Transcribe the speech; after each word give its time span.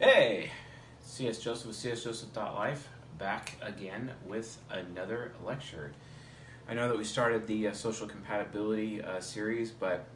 Hey, 0.00 0.52
CS 1.02 1.40
Joseph 1.40 1.66
with 1.66 1.76
csjoseph.life 1.76 2.86
back 3.18 3.56
again 3.60 4.12
with 4.28 4.58
another 4.70 5.32
lecture. 5.44 5.90
I 6.68 6.74
know 6.74 6.86
that 6.86 6.96
we 6.96 7.02
started 7.02 7.48
the 7.48 7.66
uh, 7.66 7.72
social 7.72 8.06
compatibility 8.06 9.02
uh, 9.02 9.18
series, 9.18 9.72
but 9.72 10.06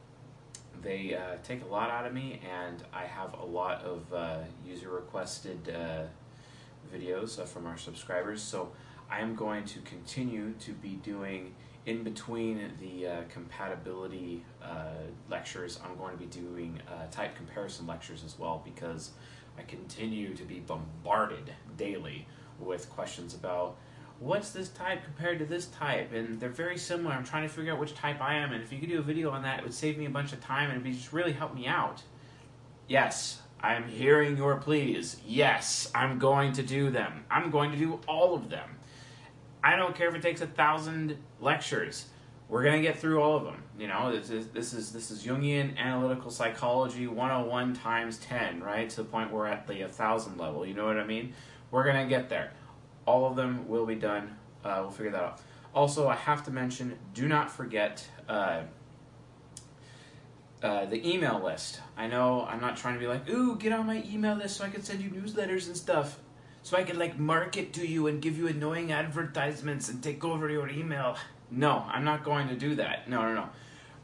they 0.83 1.17
uh, 1.17 1.39
take 1.43 1.65
a 1.65 1.67
lot 1.67 1.91
out 1.91 2.07
of 2.07 2.15
me, 2.15 2.41
and 2.49 2.81
I 2.93 3.07
have 3.07 3.35
a 3.35 3.45
lot 3.45 3.83
of 3.83 4.15
uh, 4.15 4.39
user 4.65 4.89
requested 4.89 5.69
uh, 5.69 6.05
videos 6.97 7.41
uh, 7.41 7.45
from 7.45 7.67
our 7.67 7.77
subscribers. 7.77 8.41
So 8.41 8.71
I 9.11 9.19
am 9.19 9.35
going 9.35 9.65
to 9.65 9.81
continue 9.81 10.53
to 10.61 10.75
be 10.75 10.91
doing 10.91 11.57
in 11.87 12.05
between 12.05 12.71
the 12.79 13.25
compatibility 13.29 14.45
lectures, 15.29 15.81
I'm 15.85 15.97
going 15.97 16.17
to 16.17 16.17
be 16.17 16.27
doing 16.27 16.81
type 17.11 17.35
comparison 17.35 17.89
lectures 17.89 18.23
as 18.25 18.39
well 18.39 18.63
because 18.65 19.11
I 19.59 19.63
continue 19.63 20.35
to 20.35 20.45
be 20.45 20.61
bombarded 20.61 21.53
daily 21.77 22.27
with 22.59 22.91
questions 22.91 23.35
about 23.35 23.77
what's 24.19 24.51
this 24.51 24.69
type 24.69 25.05
compared 25.05 25.39
to 25.41 25.45
this 25.45 25.67
type, 25.67 26.13
and 26.13 26.39
they're 26.39 26.49
very 26.49 26.79
similar. 26.79 27.15
I'm 27.15 27.25
trying 27.25 27.49
to 27.49 27.53
figure 27.53 27.73
out 27.73 27.81
which 27.81 27.95
type 27.95 28.21
I 28.21 28.35
am, 28.35 28.53
and 28.53 28.63
if 28.63 28.73
you 28.73 28.79
could 28.79 28.89
do 28.89 28.99
a 28.99 29.03
video 29.03 29.31
on 29.31 29.43
that, 29.43 29.59
it 29.59 29.65
would 29.65 29.75
save 29.75 29.99
me 29.99 30.07
a 30.07 30.11
bunch 30.11 30.33
of 30.33 30.41
time 30.41 30.71
and 30.71 30.81
it 30.81 30.85
would 30.85 30.95
just 30.95 31.13
really 31.13 31.33
help 31.33 31.55
me 31.55 31.67
out. 31.67 32.03
Yes, 32.89 33.41
I'm 33.61 33.89
hearing 33.89 34.37
your 34.37 34.57
pleas. 34.57 35.17
Yes, 35.27 35.91
I'm 35.95 36.19
going 36.19 36.53
to 36.55 36.63
do 36.63 36.91
them. 36.91 37.25
I'm 37.31 37.51
going 37.51 37.73
to 37.73 37.77
do 37.77 38.01
all 38.07 38.35
of 38.35 38.51
them. 38.51 38.79
I 39.63 39.77
don't 39.77 39.95
care 39.95 40.09
if 40.09 40.15
it 40.15 40.23
takes 40.23 40.41
a 40.41 40.47
thousand 40.47 41.17
lectures. 41.41 42.07
We're 42.53 42.65
gonna 42.65 42.83
get 42.83 42.99
through 42.99 43.23
all 43.23 43.35
of 43.35 43.45
them. 43.45 43.63
You 43.79 43.87
know, 43.87 44.15
this 44.15 44.29
is 44.29 44.49
this 44.49 44.75
is 44.75 44.93
this 44.93 45.11
is 45.11 45.25
Jungian 45.25 45.75
analytical 45.79 46.31
psychology 46.31 47.07
101 47.07 47.73
times 47.73 48.19
10, 48.19 48.61
right? 48.61 48.91
To 48.91 48.97
the 48.97 49.05
point 49.05 49.33
we're 49.33 49.47
at 49.47 49.67
the 49.67 49.81
1000 49.81 50.37
level. 50.37 50.67
You 50.67 50.75
know 50.75 50.85
what 50.85 50.99
I 50.99 51.07
mean? 51.07 51.33
We're 51.71 51.87
gonna 51.87 52.07
get 52.07 52.29
there. 52.29 52.53
All 53.07 53.25
of 53.25 53.37
them 53.37 53.67
will 53.69 53.87
be 53.87 53.95
done. 53.95 54.37
Uh, 54.63 54.81
we'll 54.83 54.91
figure 54.91 55.13
that 55.13 55.23
out. 55.23 55.41
Also, 55.75 56.09
I 56.09 56.15
have 56.15 56.45
to 56.45 56.51
mention, 56.51 56.99
do 57.15 57.27
not 57.27 57.51
forget 57.51 58.07
uh, 58.29 58.65
uh, 60.63 60.85
the 60.85 61.09
email 61.11 61.43
list. 61.43 61.81
I 61.97 62.07
know 62.07 62.45
I'm 62.45 62.61
not 62.61 62.77
trying 62.77 62.93
to 62.93 63.01
be 63.01 63.07
like, 63.07 63.31
ooh, 63.31 63.57
get 63.57 63.73
on 63.73 63.87
my 63.87 64.05
email 64.07 64.35
list 64.35 64.59
so 64.59 64.65
I 64.65 64.69
can 64.69 64.83
send 64.83 65.01
you 65.01 65.09
newsletters 65.09 65.69
and 65.69 65.77
stuff 65.77 66.19
so 66.63 66.77
I 66.77 66.85
can 66.85 66.99
like 66.99 67.19
market 67.19 67.73
to 67.73 67.87
you 67.87 68.09
and 68.09 68.21
give 68.21 68.37
you 68.37 68.47
annoying 68.47 68.93
advertisements 68.93 69.89
and 69.89 70.03
take 70.03 70.23
over 70.23 70.51
your 70.51 70.69
email. 70.69 71.17
No, 71.53 71.85
I'm 71.87 72.05
not 72.05 72.25
going 72.25 72.49
to 72.49 72.57
do 72.57 72.77
that. 72.77 73.09
No, 73.09 73.23
no, 73.23 73.35
no. 73.35 73.49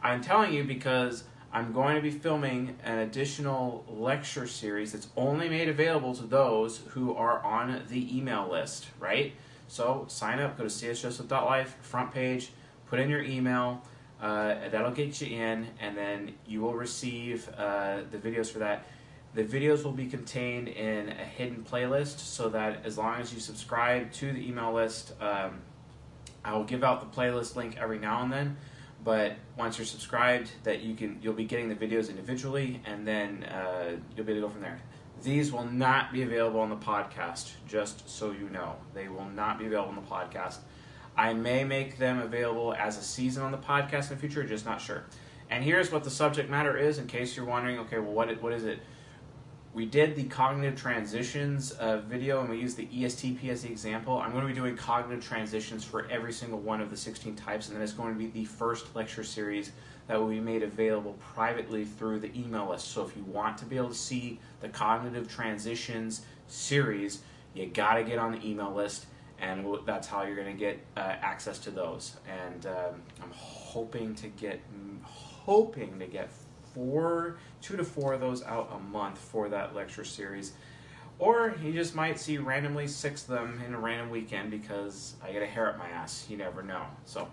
I'm 0.02 0.20
telling 0.20 0.52
you 0.52 0.64
because 0.64 1.24
I'm 1.50 1.72
going 1.72 1.96
to 1.96 2.02
be 2.02 2.10
filming 2.10 2.76
an 2.84 2.98
additional 2.98 3.84
lecture 3.88 4.46
series 4.46 4.92
that's 4.92 5.08
only 5.16 5.48
made 5.48 5.68
available 5.68 6.14
to 6.16 6.24
those 6.24 6.82
who 6.88 7.14
are 7.14 7.42
on 7.42 7.84
the 7.88 8.16
email 8.16 8.48
list, 8.50 8.86
right? 9.00 9.32
So 9.66 10.04
sign 10.08 10.40
up, 10.40 10.58
go 10.58 10.64
to 10.64 10.68
csjoseph.life, 10.68 11.76
front 11.80 12.12
page, 12.12 12.52
put 12.86 13.00
in 13.00 13.08
your 13.08 13.22
email. 13.22 13.82
Uh, 14.20 14.68
that'll 14.68 14.90
get 14.90 15.20
you 15.20 15.38
in, 15.38 15.68
and 15.80 15.96
then 15.96 16.34
you 16.46 16.60
will 16.60 16.74
receive 16.74 17.48
uh, 17.56 18.00
the 18.10 18.18
videos 18.18 18.50
for 18.50 18.58
that. 18.58 18.84
The 19.34 19.44
videos 19.44 19.84
will 19.84 19.92
be 19.92 20.06
contained 20.06 20.68
in 20.68 21.08
a 21.08 21.24
hidden 21.24 21.64
playlist 21.70 22.18
so 22.18 22.48
that 22.50 22.84
as 22.84 22.98
long 22.98 23.20
as 23.20 23.32
you 23.32 23.40
subscribe 23.40 24.12
to 24.14 24.32
the 24.32 24.46
email 24.46 24.72
list, 24.72 25.12
um, 25.20 25.60
I 26.48 26.56
will 26.56 26.64
give 26.64 26.82
out 26.82 27.00
the 27.00 27.20
playlist 27.20 27.56
link 27.56 27.76
every 27.78 27.98
now 27.98 28.22
and 28.22 28.32
then. 28.32 28.56
But 29.04 29.36
once 29.56 29.76
you're 29.76 29.86
subscribed, 29.86 30.50
that 30.64 30.80
you 30.80 30.94
can 30.94 31.18
you'll 31.22 31.34
be 31.34 31.44
getting 31.44 31.68
the 31.68 31.74
videos 31.74 32.08
individually, 32.08 32.80
and 32.86 33.06
then 33.06 33.44
uh, 33.44 33.96
you'll 34.16 34.24
be 34.24 34.32
able 34.32 34.42
to 34.42 34.48
go 34.48 34.52
from 34.52 34.62
there. 34.62 34.80
These 35.22 35.52
will 35.52 35.66
not 35.66 36.12
be 36.12 36.22
available 36.22 36.60
on 36.60 36.70
the 36.70 36.76
podcast, 36.76 37.50
just 37.66 38.08
so 38.08 38.30
you 38.30 38.48
know. 38.48 38.76
They 38.94 39.08
will 39.08 39.28
not 39.28 39.58
be 39.58 39.66
available 39.66 39.90
on 39.90 39.96
the 39.96 40.00
podcast. 40.02 40.58
I 41.16 41.34
may 41.34 41.64
make 41.64 41.98
them 41.98 42.18
available 42.20 42.74
as 42.74 42.96
a 42.96 43.02
season 43.02 43.42
on 43.42 43.52
the 43.52 43.58
podcast 43.58 44.10
in 44.10 44.16
the 44.16 44.16
future, 44.16 44.42
just 44.44 44.64
not 44.64 44.80
sure. 44.80 45.04
And 45.50 45.62
here's 45.62 45.92
what 45.92 46.02
the 46.02 46.10
subject 46.10 46.48
matter 46.48 46.76
is, 46.76 46.98
in 46.98 47.06
case 47.08 47.36
you're 47.36 47.46
wondering. 47.46 47.78
Okay, 47.80 47.98
well, 47.98 48.12
what 48.12 48.42
what 48.42 48.52
is 48.52 48.64
it? 48.64 48.80
We 49.78 49.86
did 49.86 50.16
the 50.16 50.24
cognitive 50.24 50.74
transitions 50.74 51.70
uh, 51.70 51.98
video 51.98 52.40
and 52.40 52.50
we 52.50 52.58
used 52.58 52.76
the 52.76 52.86
ESTP 52.86 53.48
as 53.48 53.62
the 53.62 53.70
example. 53.70 54.18
I'm 54.18 54.32
going 54.32 54.42
to 54.42 54.48
be 54.48 54.52
doing 54.52 54.76
cognitive 54.76 55.24
transitions 55.24 55.84
for 55.84 56.10
every 56.10 56.32
single 56.32 56.58
one 56.58 56.80
of 56.80 56.90
the 56.90 56.96
16 56.96 57.36
types, 57.36 57.68
and 57.68 57.76
then 57.76 57.84
it's 57.84 57.92
going 57.92 58.12
to 58.12 58.18
be 58.18 58.26
the 58.26 58.44
first 58.44 58.96
lecture 58.96 59.22
series 59.22 59.70
that 60.08 60.18
will 60.18 60.26
be 60.26 60.40
made 60.40 60.64
available 60.64 61.14
privately 61.32 61.84
through 61.84 62.18
the 62.18 62.36
email 62.36 62.70
list. 62.70 62.88
So 62.88 63.06
if 63.06 63.16
you 63.16 63.22
want 63.22 63.56
to 63.58 63.66
be 63.66 63.76
able 63.76 63.90
to 63.90 63.94
see 63.94 64.40
the 64.62 64.68
cognitive 64.68 65.28
transitions 65.28 66.22
series, 66.48 67.20
you 67.54 67.66
got 67.66 67.94
to 67.94 68.02
get 68.02 68.18
on 68.18 68.32
the 68.32 68.44
email 68.44 68.74
list, 68.74 69.06
and 69.40 69.64
that's 69.86 70.08
how 70.08 70.24
you're 70.24 70.34
going 70.34 70.52
to 70.52 70.58
get 70.58 70.84
uh, 70.96 71.02
access 71.20 71.56
to 71.60 71.70
those. 71.70 72.16
And 72.26 72.66
um, 72.66 73.02
I'm 73.22 73.30
hoping 73.30 74.16
to 74.16 74.26
get 74.26 74.60
hoping 75.04 76.00
to 76.00 76.06
get 76.06 76.30
four, 76.78 77.38
two 77.60 77.76
to 77.76 77.82
four 77.82 78.12
of 78.12 78.20
those 78.20 78.44
out 78.44 78.70
a 78.72 78.78
month 78.78 79.18
for 79.18 79.48
that 79.48 79.74
lecture 79.74 80.04
series. 80.04 80.52
Or 81.18 81.56
you 81.60 81.72
just 81.72 81.96
might 81.96 82.20
see 82.20 82.38
randomly 82.38 82.86
six 82.86 83.22
of 83.22 83.30
them 83.30 83.60
in 83.66 83.74
a 83.74 83.80
random 83.80 84.10
weekend 84.10 84.52
because 84.52 85.14
I 85.22 85.32
get 85.32 85.42
a 85.42 85.46
hair 85.46 85.68
up 85.68 85.76
my 85.76 85.88
ass. 85.88 86.26
You 86.28 86.36
never 86.36 86.62
know. 86.62 86.84
So, 87.04 87.26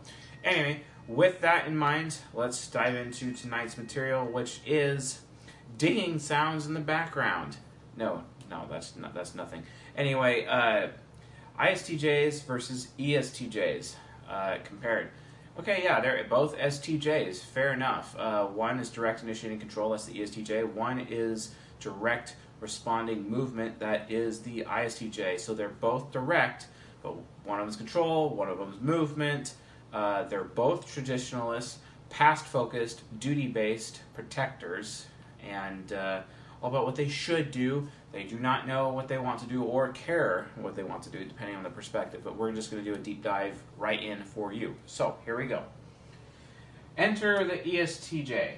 anyway, 0.43 0.81
with 1.07 1.41
that 1.41 1.67
in 1.67 1.77
mind, 1.77 2.17
let's 2.33 2.67
dive 2.67 2.95
into 2.95 3.31
tonight's 3.33 3.77
material, 3.77 4.25
which 4.25 4.61
is 4.65 5.19
dinging 5.77 6.17
sounds 6.17 6.65
in 6.65 6.73
the 6.73 6.79
background. 6.79 7.57
No, 7.95 8.23
no, 8.49 8.65
that's 8.67 8.95
not, 8.95 9.13
that's 9.13 9.35
nothing. 9.35 9.61
Anyway, 9.95 10.47
uh, 10.47 10.87
ISTJs 11.59 12.45
versus 12.45 12.87
ESTJs 12.97 13.93
uh, 14.27 14.57
compared. 14.63 15.11
Okay, 15.57 15.81
yeah, 15.83 16.01
they're 16.01 16.21
both 16.25 16.57
STJs. 16.57 17.37
Fair 17.37 17.71
enough. 17.71 18.13
Uh, 18.17 18.45
one 18.45 18.77
is 18.77 18.89
direct 18.89 19.23
initiating 19.23 19.57
control. 19.59 19.91
That's 19.91 20.03
the 20.05 20.19
ESTJ. 20.19 20.73
One 20.73 20.99
is 21.09 21.51
direct 21.79 22.35
responding 22.59 23.29
movement. 23.29 23.79
That 23.79 24.11
is 24.11 24.41
the 24.41 24.63
ISTJ. 24.63 25.39
So 25.39 25.53
they're 25.53 25.69
both 25.69 26.11
direct, 26.11 26.67
but 27.01 27.15
one 27.45 27.59
of 27.59 27.65
them 27.65 27.69
is 27.69 27.77
control. 27.77 28.35
One 28.35 28.49
of 28.49 28.57
them 28.57 28.73
is 28.73 28.81
movement. 28.81 29.53
Uh, 29.93 30.23
they're 30.23 30.43
both 30.43 30.91
traditionalists, 30.91 31.79
past 32.09 32.45
focused, 32.45 33.03
duty 33.19 33.47
based 33.47 34.01
protectors, 34.13 35.05
and 35.41 35.93
uh, 35.93 36.21
all 36.61 36.69
about 36.69 36.85
what 36.85 36.95
they 36.95 37.07
should 37.07 37.51
do. 37.51 37.87
They 38.15 38.23
do 38.23 38.39
not 38.39 38.65
know 38.65 38.93
what 38.93 39.09
they 39.09 39.17
want 39.17 39.41
to 39.41 39.45
do 39.45 39.61
or 39.63 39.89
care 39.89 40.47
what 40.55 40.73
they 40.73 40.83
want 40.83 41.03
to 41.03 41.09
do, 41.09 41.25
depending 41.25 41.57
on 41.57 41.63
the 41.63 41.69
perspective. 41.69 42.21
But 42.23 42.37
we're 42.37 42.53
just 42.53 42.71
going 42.71 42.81
to 42.81 42.89
do 42.89 42.95
a 42.95 42.97
deep 42.97 43.21
dive 43.21 43.61
right 43.77 44.01
in 44.01 44.23
for 44.23 44.53
you. 44.53 44.73
So 44.85 45.17
here 45.25 45.37
we 45.37 45.47
go. 45.47 45.63
Enter 46.97 47.43
the 47.43 47.57
ESTJ. 47.57 48.53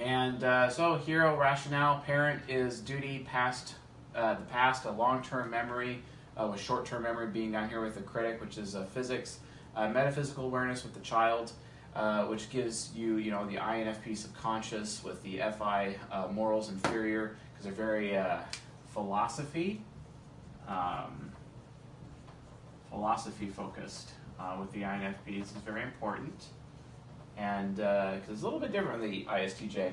And 0.00 0.42
uh, 0.42 0.68
so 0.68 0.96
hero, 0.96 1.38
rationale, 1.38 2.00
parent 2.00 2.42
is 2.48 2.80
duty, 2.80 3.24
past, 3.30 3.76
uh, 4.16 4.34
the 4.34 4.42
past, 4.46 4.84
a 4.84 4.90
long-term 4.90 5.48
memory, 5.48 6.02
uh, 6.36 6.48
with 6.50 6.60
short-term 6.60 7.04
memory 7.04 7.28
being 7.28 7.52
down 7.52 7.68
here 7.68 7.80
with 7.80 7.94
the 7.94 8.02
critic, 8.02 8.40
which 8.40 8.58
is 8.58 8.74
uh, 8.74 8.82
physics, 8.82 9.38
uh, 9.76 9.88
metaphysical 9.88 10.44
awareness 10.44 10.82
with 10.82 10.92
the 10.92 11.00
child, 11.00 11.52
uh, 11.94 12.24
which 12.24 12.50
gives 12.50 12.90
you, 12.96 13.18
you 13.18 13.30
know, 13.30 13.46
the 13.46 13.58
INFP 13.58 14.16
subconscious 14.16 15.04
with 15.04 15.22
the 15.22 15.40
FI 15.56 15.94
morals 16.32 16.68
inferior, 16.68 17.36
because 17.56 17.64
they're 17.64 17.86
very 17.86 18.16
uh, 18.16 18.38
philosophy, 18.92 19.80
um, 20.68 21.32
philosophy 22.90 23.46
focused 23.46 24.10
uh, 24.38 24.56
with 24.60 24.70
the 24.72 24.82
INFP. 24.82 25.40
This 25.40 25.50
is 25.50 25.56
very 25.64 25.82
important, 25.82 26.44
and 27.36 27.76
because 27.76 28.28
uh, 28.28 28.32
it's 28.32 28.42
a 28.42 28.44
little 28.44 28.60
bit 28.60 28.72
different 28.72 29.00
than 29.00 29.10
the 29.10 29.24
ISTJ 29.24 29.92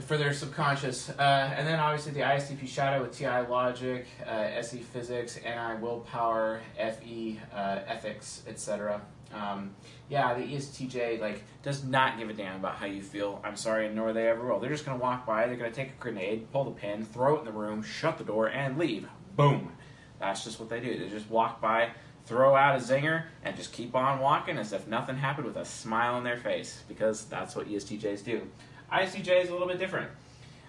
for 0.00 0.16
their 0.16 0.32
subconscious. 0.32 1.10
Uh, 1.10 1.54
and 1.56 1.66
then 1.66 1.78
obviously 1.78 2.12
the 2.12 2.20
ISTP 2.20 2.66
shadow 2.66 3.02
with 3.02 3.16
TI 3.16 3.46
logic, 3.48 4.06
uh, 4.26 4.60
SE 4.60 4.78
physics, 4.78 5.38
NI 5.44 5.80
willpower, 5.80 6.60
FE 6.76 7.40
uh, 7.54 7.80
ethics, 7.86 8.42
etc. 8.46 9.02
Um, 9.32 9.74
yeah, 10.08 10.34
the 10.34 10.42
ESTJ 10.42 11.20
like 11.20 11.42
does 11.62 11.84
not 11.84 12.18
give 12.18 12.28
a 12.28 12.32
damn 12.32 12.56
about 12.56 12.76
how 12.76 12.86
you 12.86 13.02
feel. 13.02 13.40
I'm 13.44 13.56
sorry, 13.56 13.88
nor 13.88 14.12
they 14.12 14.28
ever 14.28 14.46
will. 14.46 14.60
They're 14.60 14.70
just 14.70 14.84
gonna 14.84 14.98
walk 14.98 15.26
by. 15.26 15.46
They're 15.46 15.56
gonna 15.56 15.70
take 15.70 15.90
a 15.90 16.00
grenade, 16.00 16.50
pull 16.52 16.64
the 16.64 16.70
pin, 16.72 17.04
throw 17.04 17.36
it 17.36 17.40
in 17.40 17.44
the 17.46 17.52
room, 17.52 17.82
shut 17.82 18.18
the 18.18 18.24
door, 18.24 18.48
and 18.48 18.78
leave. 18.78 19.08
Boom. 19.36 19.72
That's 20.18 20.44
just 20.44 20.60
what 20.60 20.68
they 20.68 20.80
do. 20.80 20.98
They 20.98 21.08
just 21.08 21.30
walk 21.30 21.60
by, 21.60 21.90
throw 22.26 22.54
out 22.54 22.76
a 22.76 22.78
zinger, 22.78 23.24
and 23.42 23.56
just 23.56 23.72
keep 23.72 23.94
on 23.94 24.20
walking 24.20 24.58
as 24.58 24.72
if 24.72 24.86
nothing 24.86 25.16
happened 25.16 25.46
with 25.46 25.56
a 25.56 25.64
smile 25.64 26.14
on 26.14 26.24
their 26.24 26.36
face 26.36 26.82
because 26.88 27.24
that's 27.24 27.56
what 27.56 27.68
ESTJs 27.68 28.24
do. 28.24 28.46
ISTJ 28.92 29.42
is 29.42 29.48
a 29.48 29.52
little 29.52 29.66
bit 29.66 29.78
different. 29.78 30.10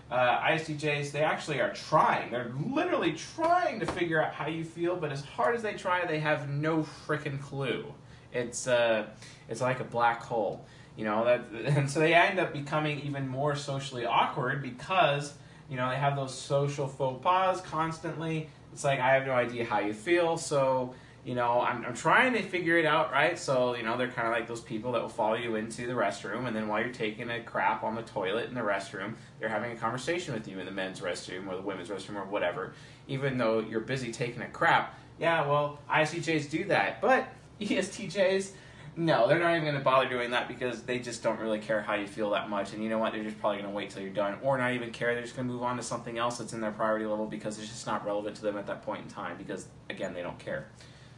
Uh, 0.10 0.40
ISTJs, 0.42 1.12
they 1.12 1.22
actually 1.22 1.60
are 1.60 1.74
trying. 1.74 2.32
They're 2.32 2.52
literally 2.68 3.14
trying 3.14 3.80
to 3.80 3.86
figure 3.86 4.24
out 4.24 4.34
how 4.34 4.48
you 4.48 4.64
feel, 4.64 4.96
but 4.96 5.12
as 5.12 5.26
hard 5.26 5.56
as 5.56 5.62
they 5.62 5.74
try, 5.74 6.06
they 6.06 6.20
have 6.20 6.50
no 6.50 6.86
freaking 7.08 7.42
clue. 7.42 7.86
It's 8.34 8.68
uh, 8.68 9.06
it's 9.50 9.62
like 9.62 9.80
a 9.80 9.84
black 9.84 10.22
hole, 10.24 10.66
you 10.98 11.06
know. 11.06 11.26
That 11.26 11.46
and 11.78 11.90
so 11.90 12.00
they 12.00 12.14
end 12.14 12.40
up 12.40 12.54
becoming 12.54 13.00
even 13.02 13.28
more 13.28 13.56
socially 13.56 14.06
awkward 14.06 14.62
because 14.62 15.34
You 15.70 15.78
know, 15.78 15.90
they 15.90 15.96
have 15.96 16.16
those 16.16 16.38
social 16.38 16.88
faux 16.88 17.24
pas 17.24 17.62
constantly. 17.62 18.50
It's 18.74 18.84
like, 18.84 19.00
I 19.00 19.14
have 19.16 19.26
no 19.26 19.34
idea 19.34 19.66
how 19.66 19.80
you 19.80 19.94
feel, 19.94 20.38
so 20.38 20.94
you 21.26 21.36
know, 21.36 21.62
I'm, 21.62 21.86
I'm 21.86 21.94
trying 21.94 22.34
to 22.34 22.42
figure 22.42 22.78
it 22.78 22.86
out, 22.86 23.14
right? 23.14 23.40
So, 23.40 23.76
you 23.76 23.84
know, 23.84 23.98
they're 23.98 24.10
kind 24.12 24.28
of 24.28 24.34
like 24.34 24.46
those 24.46 24.60
people 24.60 24.92
that 24.92 25.02
will 25.02 25.08
follow 25.08 25.36
you 25.36 25.56
into 25.56 25.88
the 25.88 25.94
restroom, 25.94 26.48
and 26.48 26.56
then 26.56 26.68
while 26.68 26.82
you're 26.82 26.92
taking 26.92 27.30
a 27.30 27.42
crap 27.42 27.82
on 27.84 27.96
the 27.96 28.02
toilet 28.02 28.50
in 28.50 28.56
the 28.56 28.62
restroom, 28.62 29.14
they're 29.40 29.48
having 29.48 29.72
a 29.72 29.76
conversation 29.76 30.34
with 30.34 30.50
you 30.50 30.60
in 30.60 30.66
the 30.66 30.72
men's 30.72 31.00
restroom 31.00 31.48
or 31.48 31.56
the 31.56 31.62
women's 31.62 31.88
restroom 31.88 32.18
or 32.18 32.26
whatever, 32.26 32.74
even 33.08 33.38
though 33.38 33.60
you're 33.60 33.80
busy 33.80 34.12
taking 34.12 34.42
a 34.42 34.50
crap. 34.50 35.00
Yeah, 35.18 35.48
well, 35.48 35.80
ISTJs 35.90 36.50
do 36.50 36.66
that, 36.66 37.00
but 37.00 37.30
ESTJs, 37.62 38.52
no, 38.96 39.28
they're 39.28 39.40
not 39.40 39.52
even 39.52 39.64
going 39.64 39.76
to 39.76 39.82
bother 39.82 40.08
doing 40.08 40.32
that 40.32 40.48
because 40.48 40.84
they 40.84 41.00
just 41.00 41.24
don't 41.24 41.40
really 41.40 41.60
care 41.60 41.82
how 41.82 41.96
you 41.96 42.06
feel 42.06 42.30
that 42.32 42.50
much. 42.50 42.74
And 42.74 42.84
you 42.84 42.90
know 42.90 43.00
what? 43.00 43.14
They're 43.14 43.24
just 43.24 43.40
probably 43.40 43.58
going 43.60 43.70
to 43.70 43.76
wait 43.76 43.90
till 43.90 44.04
you're 44.04 44.12
done, 44.12 44.38
or 44.44 44.58
not 44.58 44.74
even 44.74 44.92
care. 44.92 45.14
They're 45.14 45.24
just 45.24 45.36
going 45.36 45.48
to 45.48 45.54
move 45.54 45.64
on 45.64 45.78
to 45.78 45.84
something 45.84 46.18
else 46.18 46.38
that's 46.38 46.54
in 46.54 46.62
their 46.62 46.72
priority 46.72 47.06
level 47.06 47.26
because 47.26 47.58
it's 47.58 47.70
just 47.70 47.88
not 47.88 48.06
relevant 48.06 48.36
to 48.38 48.44
them 48.44 48.58
at 48.58 48.68
that 48.68 48.84
point 48.84 49.04
in 49.04 49.08
time 49.10 49.38
because, 49.38 49.68
again, 49.90 50.14
they 50.14 50.22
don't 50.22 50.38
care. 50.38 50.68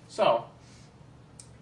So, 0.08 0.46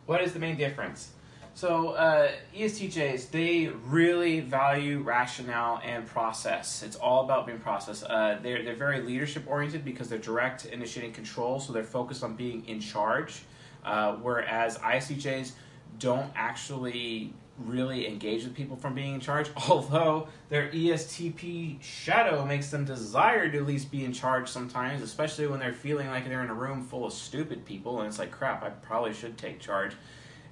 what 0.06 0.22
is 0.22 0.34
the 0.34 0.40
main 0.40 0.56
difference? 0.56 1.10
So, 1.56 1.90
uh, 1.90 2.31
ESTJs, 2.56 3.31
they 3.31 3.68
really 3.86 4.40
value 4.40 5.00
rationale 5.00 5.81
and 5.84 6.06
process. 6.06 6.84
It's 6.84 6.96
all 6.96 7.24
about 7.24 7.46
being 7.46 7.60
process. 7.60 8.04
Uh, 8.04 8.40
they're, 8.42 8.64
they're 8.64 8.75
very 8.75 9.02
leadership 9.02 9.46
oriented 9.48 9.86
because 9.86 10.10
they're 10.10 10.20
direct, 10.20 10.66
initiating 10.66 11.14
control, 11.14 11.60
so 11.60 11.72
they're 11.74 11.84
focused 11.84 12.24
on 12.24 12.36
being 12.36 12.68
in 12.68 12.80
charge. 12.80 13.44
Uh, 13.83 14.13
whereas 14.15 14.77
ISTJs 14.77 15.51
don't 16.00 16.31
actually 16.35 17.33
really 17.59 18.07
engage 18.07 18.44
with 18.44 18.56
people 18.56 18.75
from 18.75 18.95
being 18.95 19.13
in 19.13 19.19
charge, 19.19 19.50
although 19.69 20.27
their 20.50 20.69
ESTP 20.69 21.81
shadow 21.81 22.45
makes 22.45 22.69
them 22.69 22.85
desire 22.85 23.50
to 23.50 23.57
at 23.57 23.65
least 23.65 23.91
be 23.91 24.03
in 24.03 24.13
charge 24.13 24.50
sometimes, 24.50 25.01
especially 25.01 25.47
when 25.47 25.59
they're 25.59 25.74
feeling 25.74 26.07
like 26.07 26.27
they're 26.27 26.44
in 26.44 26.50
a 26.50 26.53
room 26.53 26.83
full 26.83 27.06
of 27.06 27.13
stupid 27.13 27.65
people 27.65 28.00
and 28.00 28.07
it's 28.07 28.19
like, 28.19 28.31
crap, 28.31 28.63
I 28.63 28.69
probably 28.69 29.13
should 29.13 29.38
take 29.38 29.59
charge. 29.59 29.94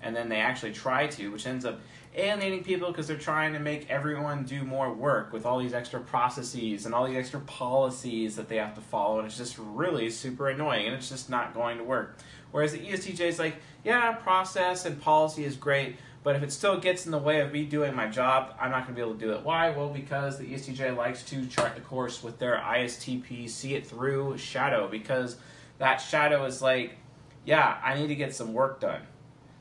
And 0.03 0.15
then 0.15 0.29
they 0.29 0.37
actually 0.37 0.73
try 0.73 1.07
to, 1.07 1.31
which 1.31 1.45
ends 1.45 1.63
up 1.63 1.79
alienating 2.15 2.63
people 2.63 2.87
because 2.87 3.07
they're 3.07 3.17
trying 3.17 3.53
to 3.53 3.59
make 3.59 3.89
everyone 3.89 4.43
do 4.43 4.63
more 4.63 4.91
work 4.91 5.31
with 5.31 5.45
all 5.45 5.59
these 5.59 5.73
extra 5.73 5.99
processes 5.99 6.85
and 6.85 6.93
all 6.93 7.05
these 7.07 7.17
extra 7.17 7.39
policies 7.41 8.35
that 8.35 8.49
they 8.49 8.57
have 8.57 8.73
to 8.75 8.81
follow, 8.81 9.19
and 9.19 9.27
it's 9.27 9.37
just 9.37 9.57
really 9.59 10.09
super 10.09 10.49
annoying 10.49 10.87
and 10.87 10.95
it's 10.95 11.09
just 11.09 11.29
not 11.29 11.53
going 11.53 11.77
to 11.77 11.83
work. 11.83 12.17
Whereas 12.51 12.73
the 12.73 12.79
ESTJ 12.79 13.21
is 13.21 13.39
like, 13.39 13.55
yeah, 13.83 14.11
process 14.13 14.85
and 14.85 15.01
policy 15.01 15.45
is 15.45 15.55
great, 15.55 15.97
but 16.23 16.35
if 16.35 16.43
it 16.43 16.51
still 16.51 16.79
gets 16.79 17.05
in 17.05 17.11
the 17.11 17.17
way 17.17 17.41
of 17.41 17.51
me 17.51 17.65
doing 17.65 17.95
my 17.95 18.07
job, 18.07 18.55
I'm 18.59 18.69
not 18.69 18.83
going 18.83 18.93
to 18.93 18.93
be 18.93 19.01
able 19.01 19.13
to 19.13 19.19
do 19.19 19.31
it. 19.33 19.43
Why? 19.43 19.71
Well, 19.71 19.89
because 19.89 20.37
the 20.37 20.45
ESTJ 20.45 20.95
likes 20.95 21.23
to 21.23 21.45
chart 21.47 21.75
the 21.75 21.81
course 21.81 22.21
with 22.21 22.37
their 22.37 22.57
ISTP, 22.57 23.49
see 23.49 23.73
it 23.73 23.87
through 23.87 24.37
shadow, 24.37 24.87
because 24.87 25.37
that 25.79 25.97
shadow 25.97 26.45
is 26.45 26.61
like, 26.61 26.97
yeah, 27.45 27.79
I 27.83 27.95
need 27.95 28.07
to 28.07 28.15
get 28.15 28.35
some 28.35 28.53
work 28.53 28.79
done. 28.79 29.01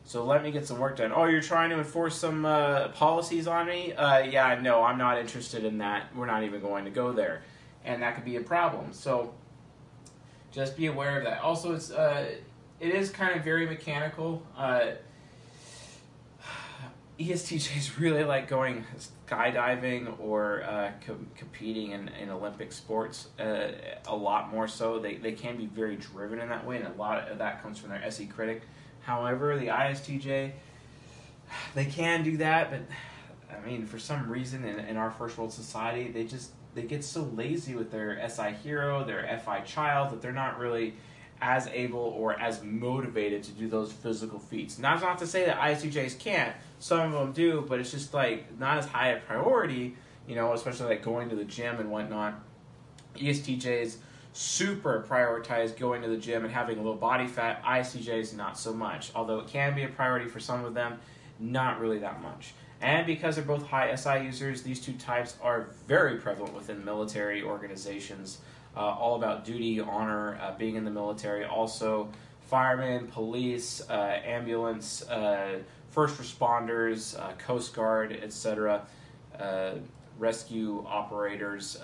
So 0.04 0.25
let 0.25 0.42
me 0.42 0.50
get 0.50 0.66
some 0.66 0.78
work 0.78 0.96
done. 0.96 1.12
Oh, 1.14 1.25
you're 1.25 1.40
trying 1.40 1.70
to 1.70 1.78
enforce 1.78 2.16
some 2.16 2.44
uh, 2.44 2.88
policies 2.88 3.46
on 3.46 3.66
me? 3.66 3.92
Uh, 3.92 4.19
yeah, 4.19 4.58
no, 4.60 4.82
I'm 4.82 4.98
not 4.98 5.19
interested 5.19 5.64
in 5.64 5.78
that. 5.78 6.14
We're 6.14 6.26
not 6.26 6.42
even 6.42 6.60
going 6.60 6.84
to 6.84 6.90
go 6.90 7.12
there. 7.12 7.42
And 7.84 8.02
that 8.02 8.16
could 8.16 8.25
be 8.25 8.37
a 8.37 8.40
problem. 8.40 8.92
So 8.92 9.32
just 10.50 10.76
be 10.76 10.87
aware 10.87 11.16
of 11.19 11.25
that. 11.25 11.40
Also, 11.42 11.75
it's 11.75 11.90
uh, 11.90 12.34
it 12.81 12.94
is 12.94 13.11
kind 13.11 13.37
of 13.37 13.44
very 13.44 13.67
mechanical. 13.67 14.43
Uh, 14.56 14.93
ESTJs 17.21 17.99
really 18.00 18.25
like 18.25 18.49
going 18.49 18.85
skydiving 19.29 20.19
or 20.19 20.62
uh, 20.62 20.93
co- 21.06 21.19
competing 21.37 21.93
in, 21.93 22.09
in 22.09 22.31
Olympic 22.31 22.73
sports 22.73 23.29
uh, 23.38 23.73
a 24.06 24.17
lot 24.17 24.50
more 24.50 24.67
so. 24.67 24.99
They, 24.99 25.17
they 25.17 25.32
can 25.32 25.56
be 25.56 25.67
very 25.67 25.97
driven 25.97 26.41
in 26.41 26.49
that 26.49 26.67
way, 26.67 26.79
and 26.79 26.87
a 26.87 26.93
lot 26.99 27.29
of 27.29 27.38
that 27.38 27.62
comes 27.62 27.79
from 27.79 27.91
their 27.91 28.03
SE 28.05 28.27
critic. 28.27 28.62
However, 29.03 29.59
the 29.59 29.67
ISTJ, 29.67 30.53
they 31.75 31.85
can 31.85 32.25
do 32.25 32.38
that, 32.38 32.71
but 32.71 32.81
I 33.55 33.67
mean, 33.67 33.85
for 33.85 33.99
some 33.99 34.31
reason 34.31 34.65
in, 34.65 34.79
in 34.79 34.97
our 34.97 35.11
first 35.11 35.37
world 35.37 35.53
society, 35.53 36.09
they 36.09 36.25
just 36.25 36.53
they 36.75 36.83
get 36.83 37.03
so 37.03 37.23
lazy 37.35 37.75
with 37.75 37.91
their 37.91 38.29
SI 38.29 38.53
hero, 38.62 39.05
their 39.05 39.41
FI 39.44 39.61
child, 39.61 40.12
that 40.12 40.23
they're 40.23 40.33
not 40.33 40.59
really 40.59 40.94
as 41.40 41.66
able 41.69 42.00
or 42.00 42.38
as 42.38 42.62
motivated 42.62 43.42
to 43.44 43.52
do 43.52 43.69
those 43.69 43.92
physical 43.92 44.38
feats. 44.38 44.78
Now, 44.78 44.92
that's 44.92 45.02
not 45.02 45.19
to 45.19 45.26
say 45.26 45.46
that 45.46 45.58
ISTJs 45.58 46.19
can't. 46.19 46.54
Some 46.78 47.00
of 47.00 47.12
them 47.12 47.32
do, 47.32 47.64
but 47.69 47.81
it's 47.81 47.90
just 47.90 48.12
like 48.12 48.58
not 48.58 48.78
as 48.78 48.87
high 48.87 49.08
a 49.08 49.20
priority, 49.20 49.96
you 50.28 50.34
know, 50.34 50.52
especially 50.52 50.87
like 50.87 51.02
going 51.02 51.28
to 51.31 51.37
the 51.37 51.44
gym 51.44 51.81
and 51.81 51.90
whatnot. 51.90 52.40
ESTJs 53.16 53.96
super 54.32 55.04
prioritize 55.08 55.76
going 55.76 56.02
to 56.02 56.08
the 56.08 56.16
gym 56.16 56.44
and 56.44 56.52
having 56.52 56.78
a 56.78 56.82
low 56.82 56.94
body 56.94 57.26
fat. 57.26 57.62
ISTJs 57.64 58.37
not 58.37 58.58
so 58.58 58.72
much, 58.72 59.10
although 59.14 59.40
it 59.40 59.48
can 59.48 59.75
be 59.75 59.82
a 59.82 59.88
priority 59.88 60.28
for 60.28 60.40
some 60.40 60.64
of 60.64 60.75
them, 60.75 60.98
not 61.38 61.81
really 61.81 61.98
that 61.98 62.22
much. 62.22 62.52
And 62.82 63.06
because 63.06 63.37
they're 63.37 63.44
both 63.44 63.66
high 63.66 63.94
SI 63.94 64.25
users, 64.25 64.62
these 64.62 64.81
two 64.81 64.94
types 64.94 65.37
are 65.42 65.69
very 65.87 66.16
prevalent 66.16 66.54
within 66.54 66.84
military 66.84 67.42
organizations 67.42 68.38
uh, 68.76 68.81
all 68.81 69.17
about 69.17 69.44
duty, 69.44 69.81
honor, 69.81 70.38
uh, 70.40 70.56
being 70.56 70.76
in 70.76 70.84
the 70.84 70.90
military. 70.90 71.44
Also, 71.44 72.08
firemen, 72.46 73.06
police, 73.08 73.82
uh, 73.88 74.20
ambulance, 74.25 75.08
uh, 75.08 75.58
first 75.90 76.17
responders, 76.19 77.19
uh, 77.19 77.32
Coast 77.32 77.75
Guard, 77.75 78.19
etc., 78.22 78.82
rescue 80.19 80.84
operators. 80.87 81.78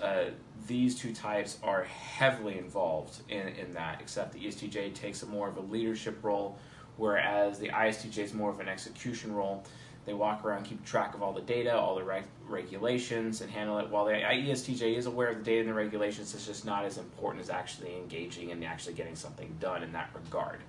these 0.67 0.95
two 0.95 1.11
types 1.11 1.57
are 1.63 1.85
heavily 1.85 2.59
involved 2.59 3.21
in, 3.29 3.47
in 3.47 3.71
that, 3.73 3.99
except 3.99 4.33
the 4.33 4.39
ESTJ 4.39 4.93
takes 4.93 5.23
a 5.23 5.25
more 5.25 5.47
of 5.47 5.57
a 5.57 5.61
leadership 5.61 6.23
role, 6.23 6.57
whereas 6.97 7.57
the 7.57 7.69
ISTJ 7.69 8.19
is 8.19 8.33
more 8.33 8.51
of 8.51 8.59
an 8.59 8.67
execution 8.67 9.33
role. 9.33 9.63
They 10.07 10.13
walk 10.13 10.45
around, 10.45 10.63
keep 10.63 10.85
track 10.85 11.15
of 11.15 11.21
all 11.21 11.33
the 11.33 11.41
data, 11.41 11.77
all 11.77 11.93
the 11.95 12.03
reg- 12.03 12.23
regulations, 12.47 13.41
and 13.41 13.51
handle 13.51 13.77
it. 13.79 13.89
While 13.89 14.05
the 14.05 14.13
ESTJ 14.13 14.95
is 14.95 15.05
aware 15.05 15.27
of 15.27 15.39
the 15.39 15.43
data 15.43 15.59
and 15.59 15.69
the 15.69 15.73
regulations, 15.73 16.33
it's 16.33 16.47
just 16.47 16.65
not 16.65 16.85
as 16.85 16.97
important 16.97 17.43
as 17.43 17.49
actually 17.49 17.93
engaging 17.97 18.53
and 18.53 18.63
actually 18.63 18.93
getting 18.93 19.17
something 19.17 19.53
done 19.59 19.83
in 19.83 19.91
that 19.91 20.09
regard. 20.15 20.61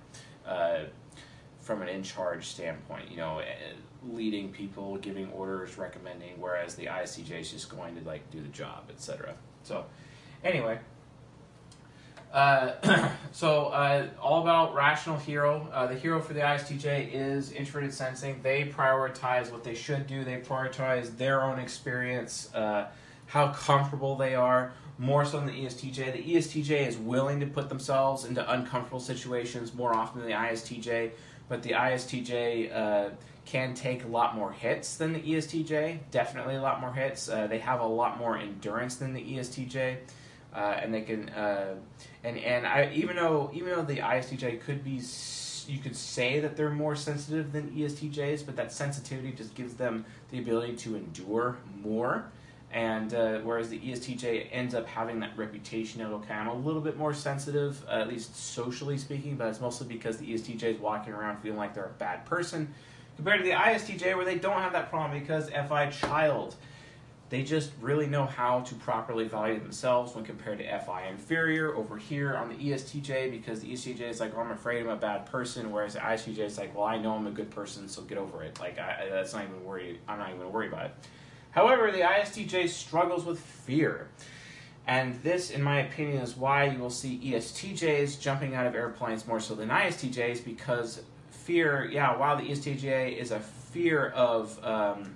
Uh, 0.45 0.79
from 1.61 1.81
an 1.81 1.87
in 1.87 2.03
charge 2.03 2.47
standpoint, 2.47 3.09
you 3.09 3.15
know, 3.15 3.39
eh, 3.39 3.45
leading 4.11 4.51
people, 4.51 4.97
giving 4.97 5.31
orders, 5.31 5.77
recommending, 5.77 6.33
whereas 6.41 6.75
the 6.75 6.87
ISTJ 6.87 7.39
is 7.39 7.49
just 7.49 7.69
going 7.69 7.95
to 7.95 8.05
like 8.05 8.29
do 8.31 8.41
the 8.41 8.49
job, 8.49 8.89
etc. 8.89 9.35
So, 9.63 9.85
anyway, 10.43 10.79
uh, 12.33 13.09
so 13.31 13.67
uh, 13.67 14.07
all 14.21 14.41
about 14.41 14.75
rational 14.75 15.17
hero. 15.17 15.67
Uh, 15.73 15.87
the 15.87 15.95
hero 15.95 16.21
for 16.21 16.33
the 16.33 16.41
ISTJ 16.41 17.11
is 17.11 17.51
introverted 17.51 17.93
sensing. 17.93 18.39
They 18.41 18.65
prioritize 18.65 19.51
what 19.51 19.63
they 19.63 19.75
should 19.75 20.07
do. 20.07 20.23
They 20.23 20.39
prioritize 20.39 21.17
their 21.17 21.43
own 21.43 21.59
experience, 21.59 22.53
uh, 22.53 22.87
how 23.27 23.49
comfortable 23.53 24.15
they 24.15 24.35
are, 24.35 24.73
more 24.97 25.25
so 25.25 25.37
than 25.39 25.47
the 25.47 25.65
ESTJ. 25.65 26.13
The 26.13 26.35
ESTJ 26.35 26.87
is 26.87 26.97
willing 26.97 27.39
to 27.39 27.47
put 27.47 27.69
themselves 27.69 28.25
into 28.25 28.49
uncomfortable 28.51 28.99
situations 28.99 29.73
more 29.73 29.95
often 29.95 30.21
than 30.21 30.29
the 30.29 30.35
ISTJ, 30.35 31.11
but 31.47 31.63
the 31.63 31.71
ISTJ 31.71 32.75
uh, 32.75 33.09
can 33.45 33.73
take 33.73 34.03
a 34.03 34.07
lot 34.07 34.35
more 34.35 34.51
hits 34.51 34.97
than 34.97 35.13
the 35.13 35.19
ESTJ. 35.19 35.97
Definitely 36.11 36.55
a 36.55 36.61
lot 36.61 36.79
more 36.79 36.93
hits. 36.93 37.27
Uh, 37.27 37.47
they 37.47 37.57
have 37.59 37.79
a 37.79 37.87
lot 37.87 38.19
more 38.19 38.37
endurance 38.37 38.97
than 38.97 39.13
the 39.13 39.21
ESTJ 39.21 39.97
uh, 40.53 40.79
and 40.81 40.93
they 40.93 41.01
can 41.01 41.29
uh, 41.29 41.75
and 42.23 42.37
and 42.37 42.65
I 42.65 42.91
even 42.93 43.15
though 43.15 43.51
even 43.53 43.69
though 43.69 43.83
the 43.83 43.97
ISTJ 43.97 44.61
could 44.61 44.83
be 44.83 44.99
you 45.69 45.79
could 45.79 45.95
say 45.95 46.39
that 46.39 46.57
they're 46.57 46.71
more 46.71 46.95
sensitive 46.95 47.51
than 47.51 47.69
ESTJs, 47.71 48.45
but 48.45 48.55
that 48.55 48.71
sensitivity 48.71 49.31
just 49.31 49.53
gives 49.53 49.75
them 49.75 50.03
the 50.31 50.39
ability 50.39 50.75
to 50.75 50.95
endure 50.95 51.57
more. 51.83 52.25
And 52.71 53.13
uh, 53.13 53.39
whereas 53.39 53.69
the 53.69 53.79
ESTJ 53.79 54.47
ends 54.51 54.75
up 54.75 54.85
having 54.85 55.19
that 55.21 55.35
reputation 55.37 56.01
of 56.01 56.11
okay, 56.13 56.33
I'm 56.33 56.47
a 56.47 56.53
little 56.53 56.81
bit 56.81 56.97
more 56.97 57.13
sensitive, 57.13 57.83
uh, 57.87 58.01
at 58.01 58.07
least 58.07 58.35
socially 58.35 58.97
speaking, 58.97 59.35
but 59.37 59.47
it's 59.47 59.59
mostly 59.59 59.87
because 59.87 60.17
the 60.17 60.33
ESTJ 60.33 60.63
is 60.63 60.79
walking 60.79 61.13
around 61.13 61.41
feeling 61.41 61.57
like 61.57 61.73
they're 61.73 61.85
a 61.85 61.99
bad 61.99 62.25
person, 62.25 62.71
compared 63.15 63.39
to 63.39 63.43
the 63.43 63.55
ISTJ 63.55 64.15
where 64.15 64.25
they 64.25 64.37
don't 64.37 64.61
have 64.61 64.73
that 64.73 64.91
problem 64.91 65.19
because 65.19 65.49
FI 65.49 65.89
child 65.89 66.55
they 67.29 67.43
just 67.43 67.71
really 67.79 68.07
know 68.07 68.25
how 68.25 68.61
to 68.61 68.75
properly 68.75 69.27
value 69.27 69.59
themselves 69.59 70.15
when 70.15 70.25
compared 70.25 70.57
to 70.57 70.79
FI 70.79 71.07
inferior 71.07 71.75
over 71.75 71.95
here 71.95 72.35
on 72.35 72.49
the 72.49 72.55
ESTJ 72.55 73.29
because 73.29 73.59
the 73.59 73.71
ESTJ 73.71 74.01
is 74.01 74.19
like, 74.19 74.33
oh, 74.35 74.39
I'm 74.39 74.51
afraid 74.51 74.81
I'm 74.81 74.89
a 74.89 74.95
bad 74.95 75.27
person, 75.27 75.71
whereas 75.71 75.93
the 75.93 75.99
ISTJ 75.99 76.39
is 76.39 76.57
like, 76.57 76.75
well, 76.75 76.85
I 76.85 76.97
know 76.97 77.13
I'm 77.13 77.27
a 77.27 77.31
good 77.31 77.51
person, 77.51 77.87
so 77.87 78.01
get 78.01 78.17
over 78.17 78.43
it. 78.43 78.59
Like, 78.59 78.79
I, 78.79 79.07
that's 79.11 79.33
not 79.33 79.43
even 79.43 79.63
worried. 79.63 79.99
I'm 80.07 80.17
not 80.17 80.33
even 80.33 80.51
worry 80.51 80.67
about 80.67 80.85
it. 80.85 80.91
However, 81.51 81.91
the 81.91 81.99
ISTJ 81.99 82.69
struggles 82.69 83.25
with 83.25 83.39
fear. 83.39 84.07
And 84.87 85.21
this, 85.21 85.51
in 85.51 85.61
my 85.61 85.81
opinion, 85.81 86.23
is 86.23 86.35
why 86.35 86.65
you 86.65 86.79
will 86.79 86.89
see 86.89 87.19
ESTJs 87.23 88.19
jumping 88.19 88.55
out 88.55 88.65
of 88.65 88.73
airplanes 88.73 89.27
more 89.27 89.39
so 89.39 89.53
than 89.53 89.69
ISTJs 89.69 90.43
because 90.43 91.03
fear, 91.29 91.87
yeah, 91.91 92.17
while 92.17 92.37
the 92.37 92.43
ESTJ 92.43 93.17
is 93.17 93.29
a 93.29 93.39
fear 93.39 94.07
of. 94.07 94.59
Um, 94.65 95.15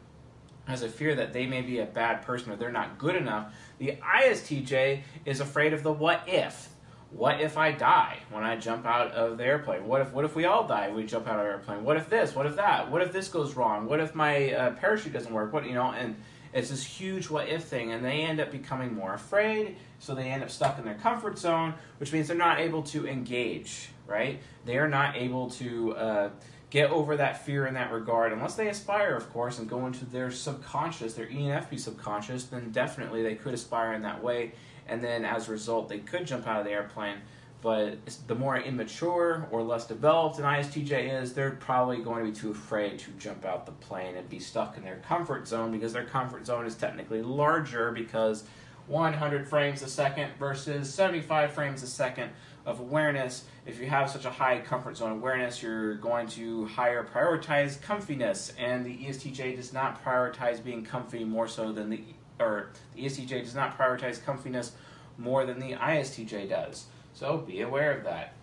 has 0.65 0.83
a 0.83 0.89
fear 0.89 1.15
that 1.15 1.33
they 1.33 1.45
may 1.45 1.61
be 1.61 1.79
a 1.79 1.85
bad 1.85 2.21
person 2.21 2.51
or 2.51 2.55
they're 2.55 2.71
not 2.71 2.97
good 2.97 3.15
enough. 3.15 3.53
The 3.79 3.97
ISTJ 4.01 5.01
is 5.25 5.39
afraid 5.39 5.73
of 5.73 5.83
the 5.83 5.91
what 5.91 6.23
if. 6.27 6.69
What 7.11 7.41
if 7.41 7.57
I 7.57 7.71
die 7.71 8.19
when 8.31 8.43
I 8.43 8.55
jump 8.55 8.87
out 8.87 9.11
of 9.11 9.37
the 9.37 9.45
airplane? 9.45 9.87
What 9.87 10.01
if 10.01 10.11
what 10.13 10.25
if 10.25 10.35
we 10.35 10.45
all 10.45 10.67
die? 10.67 10.89
We 10.89 11.03
jump 11.03 11.27
out 11.27 11.39
of 11.39 11.45
airplane. 11.45 11.83
What 11.83 11.95
if 11.95 12.09
this? 12.09 12.33
What 12.33 12.47
if 12.47 12.55
that? 12.55 12.89
What 12.89 13.03
if 13.03 13.11
this 13.11 13.27
goes 13.27 13.55
wrong? 13.55 13.87
What 13.87 13.99
if 13.99 14.15
my 14.15 14.51
uh, 14.51 14.71
parachute 14.71 15.13
doesn't 15.13 15.31
work? 15.31 15.53
What 15.53 15.67
you 15.67 15.73
know? 15.73 15.91
And 15.91 16.15
it's 16.53 16.69
this 16.69 16.83
huge 16.83 17.29
what 17.29 17.47
if 17.47 17.65
thing, 17.65 17.91
and 17.91 18.03
they 18.03 18.21
end 18.21 18.39
up 18.39 18.51
becoming 18.51 18.95
more 18.95 19.13
afraid. 19.13 19.75
So 19.99 20.15
they 20.15 20.29
end 20.29 20.41
up 20.41 20.49
stuck 20.49 20.79
in 20.79 20.85
their 20.85 20.95
comfort 20.95 21.37
zone, 21.37 21.75
which 21.99 22.11
means 22.11 22.27
they're 22.27 22.35
not 22.35 22.59
able 22.59 22.81
to 22.83 23.07
engage. 23.07 23.89
Right? 24.07 24.41
They 24.65 24.77
are 24.77 24.89
not 24.89 25.15
able 25.15 25.51
to. 25.51 25.95
Uh, 25.95 26.29
get 26.73 26.89
over 26.89 27.15
that 27.15 27.45
fear 27.45 27.67
in 27.67 27.75
that 27.75 27.91
regard. 27.91 28.33
Unless 28.33 28.55
they 28.55 28.67
aspire, 28.67 29.15
of 29.15 29.31
course, 29.31 29.59
and 29.59 29.69
go 29.69 29.85
into 29.85 30.05
their 30.05 30.31
subconscious, 30.31 31.13
their 31.13 31.27
ENFP 31.27 31.79
subconscious, 31.79 32.45
then 32.45 32.71
definitely 32.71 33.21
they 33.21 33.35
could 33.35 33.53
aspire 33.53 33.93
in 33.93 34.01
that 34.01 34.23
way. 34.23 34.53
And 34.87 35.03
then 35.03 35.23
as 35.23 35.47
a 35.47 35.51
result, 35.51 35.87
they 35.87 35.99
could 35.99 36.25
jump 36.25 36.47
out 36.47 36.57
of 36.57 36.65
the 36.65 36.71
airplane. 36.71 37.17
But 37.61 37.99
the 38.25 38.33
more 38.33 38.57
immature 38.57 39.47
or 39.51 39.61
less 39.61 39.85
developed 39.85 40.39
an 40.39 40.45
ISTJ 40.45 41.21
is, 41.21 41.33
they're 41.33 41.51
probably 41.51 41.97
going 41.99 42.25
to 42.25 42.31
be 42.31 42.35
too 42.35 42.49
afraid 42.49 42.97
to 42.99 43.11
jump 43.19 43.45
out 43.45 43.67
the 43.67 43.71
plane 43.73 44.15
and 44.15 44.27
be 44.27 44.39
stuck 44.39 44.75
in 44.75 44.83
their 44.83 44.97
comfort 44.97 45.47
zone 45.47 45.71
because 45.71 45.93
their 45.93 46.05
comfort 46.05 46.43
zone 46.43 46.65
is 46.65 46.73
technically 46.73 47.21
larger 47.21 47.91
because 47.91 48.45
100 48.87 49.47
frames 49.47 49.83
a 49.83 49.87
second 49.87 50.31
versus 50.39 50.91
75 50.91 51.53
frames 51.53 51.83
a 51.83 51.87
second 51.87 52.31
of 52.65 52.79
awareness. 52.79 53.45
If 53.65 53.79
you 53.79 53.87
have 53.87 54.09
such 54.09 54.25
a 54.25 54.29
high 54.29 54.59
comfort 54.59 54.97
zone 54.97 55.11
awareness, 55.11 55.61
you're 55.61 55.95
going 55.95 56.27
to 56.29 56.65
higher 56.65 57.03
prioritize 57.03 57.77
comfiness, 57.79 58.53
and 58.57 58.85
the 58.85 58.97
ESTJ 58.97 59.55
does 59.55 59.73
not 59.73 60.03
prioritize 60.03 60.63
being 60.63 60.83
comfy 60.83 61.23
more 61.23 61.47
so 61.47 61.71
than 61.71 61.89
the 61.89 62.03
or 62.39 62.69
the 62.95 63.05
ESTJ 63.05 63.43
does 63.43 63.55
not 63.55 63.77
prioritize 63.77 64.19
comfiness 64.19 64.71
more 65.17 65.45
than 65.45 65.59
the 65.59 65.73
ISTJ 65.73 66.49
does. 66.49 66.85
So 67.13 67.37
be 67.37 67.61
aware 67.61 67.95
of 67.95 68.03
that. 68.05 68.33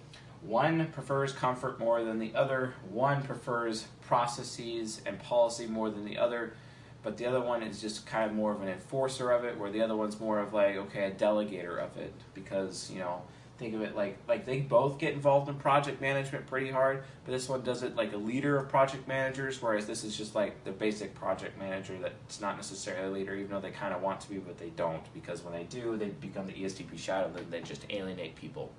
One 0.42 0.86
prefers 0.92 1.32
comfort 1.32 1.78
more 1.78 2.02
than 2.02 2.18
the 2.18 2.34
other. 2.34 2.74
One 2.88 3.22
prefers 3.22 3.86
processes 4.00 5.02
and 5.04 5.18
policy 5.18 5.66
more 5.66 5.90
than 5.90 6.04
the 6.04 6.16
other. 6.16 6.54
But 7.02 7.16
the 7.16 7.26
other 7.26 7.40
one 7.40 7.62
is 7.62 7.80
just 7.80 8.06
kind 8.06 8.30
of 8.30 8.36
more 8.36 8.52
of 8.52 8.62
an 8.62 8.68
enforcer 8.68 9.30
of 9.30 9.44
it, 9.44 9.58
where 9.58 9.70
the 9.70 9.82
other 9.82 9.96
one's 9.96 10.20
more 10.20 10.38
of 10.38 10.52
like, 10.52 10.76
okay, 10.76 11.04
a 11.04 11.10
delegator 11.10 11.78
of 11.78 11.96
it. 11.96 12.14
Because, 12.34 12.90
you 12.90 13.00
know, 13.00 13.22
think 13.60 13.74
of 13.74 13.82
it 13.82 13.94
like 13.94 14.16
like 14.26 14.46
they 14.46 14.60
both 14.60 14.98
get 14.98 15.12
involved 15.12 15.46
in 15.48 15.54
project 15.54 16.00
management 16.00 16.46
pretty 16.46 16.70
hard 16.70 17.04
but 17.26 17.32
this 17.32 17.46
one 17.46 17.62
does 17.62 17.82
it 17.82 17.94
like 17.94 18.14
a 18.14 18.16
leader 18.16 18.56
of 18.56 18.70
project 18.70 19.06
managers 19.06 19.60
whereas 19.60 19.86
this 19.86 20.02
is 20.02 20.16
just 20.16 20.34
like 20.34 20.64
the 20.64 20.72
basic 20.72 21.14
project 21.14 21.58
manager 21.58 21.94
that's 22.00 22.40
not 22.40 22.56
necessarily 22.56 23.06
a 23.06 23.10
leader 23.10 23.34
even 23.34 23.50
though 23.50 23.60
they 23.60 23.70
kind 23.70 23.92
of 23.92 24.00
want 24.00 24.18
to 24.18 24.30
be 24.30 24.38
but 24.38 24.56
they 24.58 24.70
don't 24.70 25.02
because 25.12 25.44
when 25.44 25.52
they 25.52 25.64
do 25.64 25.98
they 25.98 26.08
become 26.08 26.46
the 26.46 26.54
estp 26.54 26.98
shadow 26.98 27.30
then 27.34 27.44
they 27.50 27.60
just 27.60 27.84
alienate 27.90 28.34
people 28.34 28.72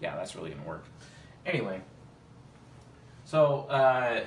yeah 0.00 0.16
that's 0.16 0.34
really 0.34 0.50
gonna 0.50 0.68
work 0.68 0.84
anyway 1.46 1.80
so 3.24 3.60
uh, 3.70 4.22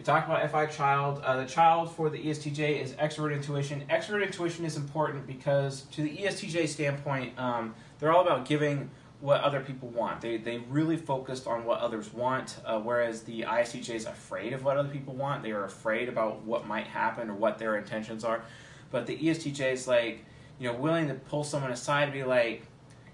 we 0.00 0.04
talked 0.04 0.26
about 0.26 0.50
FI 0.50 0.64
child. 0.64 1.20
Uh, 1.22 1.36
the 1.36 1.44
child 1.44 1.94
for 1.94 2.08
the 2.08 2.16
ESTJ 2.16 2.80
is 2.80 2.92
extrovert 2.92 3.34
intuition. 3.34 3.84
Extrovert 3.90 4.24
intuition 4.24 4.64
is 4.64 4.78
important 4.78 5.26
because, 5.26 5.82
to 5.92 6.00
the 6.00 6.16
ESTJ 6.16 6.68
standpoint, 6.68 7.38
um, 7.38 7.74
they're 8.00 8.12
all 8.12 8.22
about 8.22 8.46
giving 8.46 8.90
what 9.20 9.42
other 9.42 9.60
people 9.60 9.88
want. 9.88 10.20
They, 10.22 10.38
they 10.38 10.58
really 10.70 10.96
focused 10.96 11.46
on 11.46 11.64
what 11.64 11.80
others 11.80 12.12
want, 12.12 12.56
uh, 12.64 12.80
whereas 12.80 13.22
the 13.22 13.42
ISTJ 13.42 13.94
is 13.94 14.06
afraid 14.06 14.54
of 14.54 14.64
what 14.64 14.78
other 14.78 14.88
people 14.88 15.14
want. 15.14 15.42
They 15.42 15.52
are 15.52 15.64
afraid 15.64 16.08
about 16.08 16.42
what 16.42 16.66
might 16.66 16.86
happen 16.86 17.28
or 17.28 17.34
what 17.34 17.58
their 17.58 17.76
intentions 17.76 18.24
are. 18.24 18.42
But 18.90 19.06
the 19.06 19.16
ESTJ 19.16 19.72
is 19.72 19.86
like, 19.86 20.24
you 20.58 20.70
know, 20.70 20.78
willing 20.78 21.08
to 21.08 21.14
pull 21.14 21.44
someone 21.44 21.70
aside 21.70 22.04
and 22.04 22.12
be 22.12 22.24
like, 22.24 22.62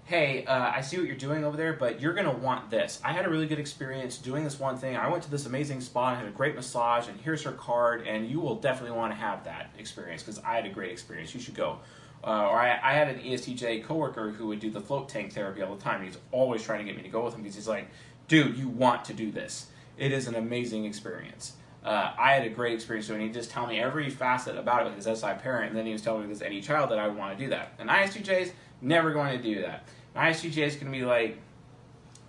hey, 0.05 0.45
uh, 0.45 0.71
I 0.73 0.79
see 0.79 0.97
what 0.97 1.05
you're 1.05 1.17
doing 1.17 1.43
over 1.43 1.57
there, 1.57 1.73
but 1.73 1.99
you're 1.99 2.13
going 2.13 2.25
to 2.25 2.31
want 2.31 2.69
this. 2.69 3.01
I 3.03 3.11
had 3.11 3.25
a 3.25 3.29
really 3.29 3.45
good 3.45 3.59
experience 3.59 4.17
doing 4.17 4.45
this 4.45 4.57
one 4.57 4.77
thing. 4.77 4.95
I 4.95 5.09
went 5.09 5.23
to 5.23 5.31
this 5.31 5.45
amazing 5.45 5.81
spa 5.81 6.11
and 6.11 6.19
had 6.19 6.27
a 6.29 6.31
great 6.31 6.55
massage, 6.55 7.09
and 7.09 7.19
here's 7.19 7.43
her 7.43 7.51
card, 7.51 8.07
and 8.07 8.29
you 8.29 8.39
will 8.39 8.55
definitely 8.55 8.95
want 8.97 9.11
to 9.11 9.17
have 9.17 9.43
that 9.43 9.71
experience 9.77 10.23
because 10.23 10.39
I 10.39 10.55
had 10.55 10.65
a 10.65 10.69
great 10.69 10.93
experience. 10.93 11.33
You 11.33 11.41
should 11.41 11.55
go. 11.55 11.79
Uh, 12.23 12.47
or 12.47 12.59
I, 12.59 12.79
I, 12.83 12.93
had 12.93 13.09
an 13.09 13.19
ESTJ 13.19 13.85
coworker 13.85 14.31
who 14.31 14.47
would 14.47 14.59
do 14.59 14.69
the 14.69 14.81
float 14.81 15.07
tank 15.07 15.33
therapy 15.33 15.61
all 15.61 15.75
the 15.75 15.81
time. 15.81 16.03
He's 16.03 16.17
always 16.31 16.63
trying 16.63 16.79
to 16.79 16.85
get 16.85 16.97
me 16.97 17.03
to 17.03 17.09
go 17.09 17.23
with 17.23 17.35
him 17.35 17.41
because 17.41 17.55
he's 17.55 17.67
like, 17.67 17.89
dude, 18.27 18.57
you 18.57 18.67
want 18.67 19.05
to 19.05 19.13
do 19.13 19.31
this. 19.31 19.67
It 19.97 20.11
is 20.11 20.27
an 20.27 20.35
amazing 20.35 20.85
experience. 20.85 21.53
Uh, 21.83 22.11
I 22.19 22.33
had 22.33 22.45
a 22.45 22.49
great 22.49 22.73
experience 22.73 23.07
doing 23.07 23.21
it. 23.21 23.25
He'd 23.25 23.33
just 23.33 23.49
tell 23.49 23.65
me 23.65 23.79
every 23.79 24.09
facet 24.09 24.57
about 24.57 24.85
it 24.85 24.93
with 24.93 25.05
his 25.05 25.19
SI 25.19 25.33
parent, 25.41 25.69
and 25.69 25.77
then 25.77 25.85
he 25.85 25.93
was 25.93 26.01
telling 26.01 26.23
me 26.23 26.27
with 26.27 26.41
NE 26.41 26.61
child 26.61 26.91
that 26.91 26.99
I 26.99 27.07
would 27.07 27.15
want 27.15 27.37
to 27.37 27.43
do 27.43 27.49
that. 27.51 27.73
And 27.79 27.89
ISTJs, 27.89 28.51
never 28.81 29.13
going 29.13 29.37
to 29.37 29.41
do 29.41 29.61
that. 29.61 29.87
An 30.15 30.33
ISTJ 30.33 30.57
is 30.57 30.75
going 30.75 30.91
to 30.91 30.97
be 30.97 31.05
like, 31.05 31.37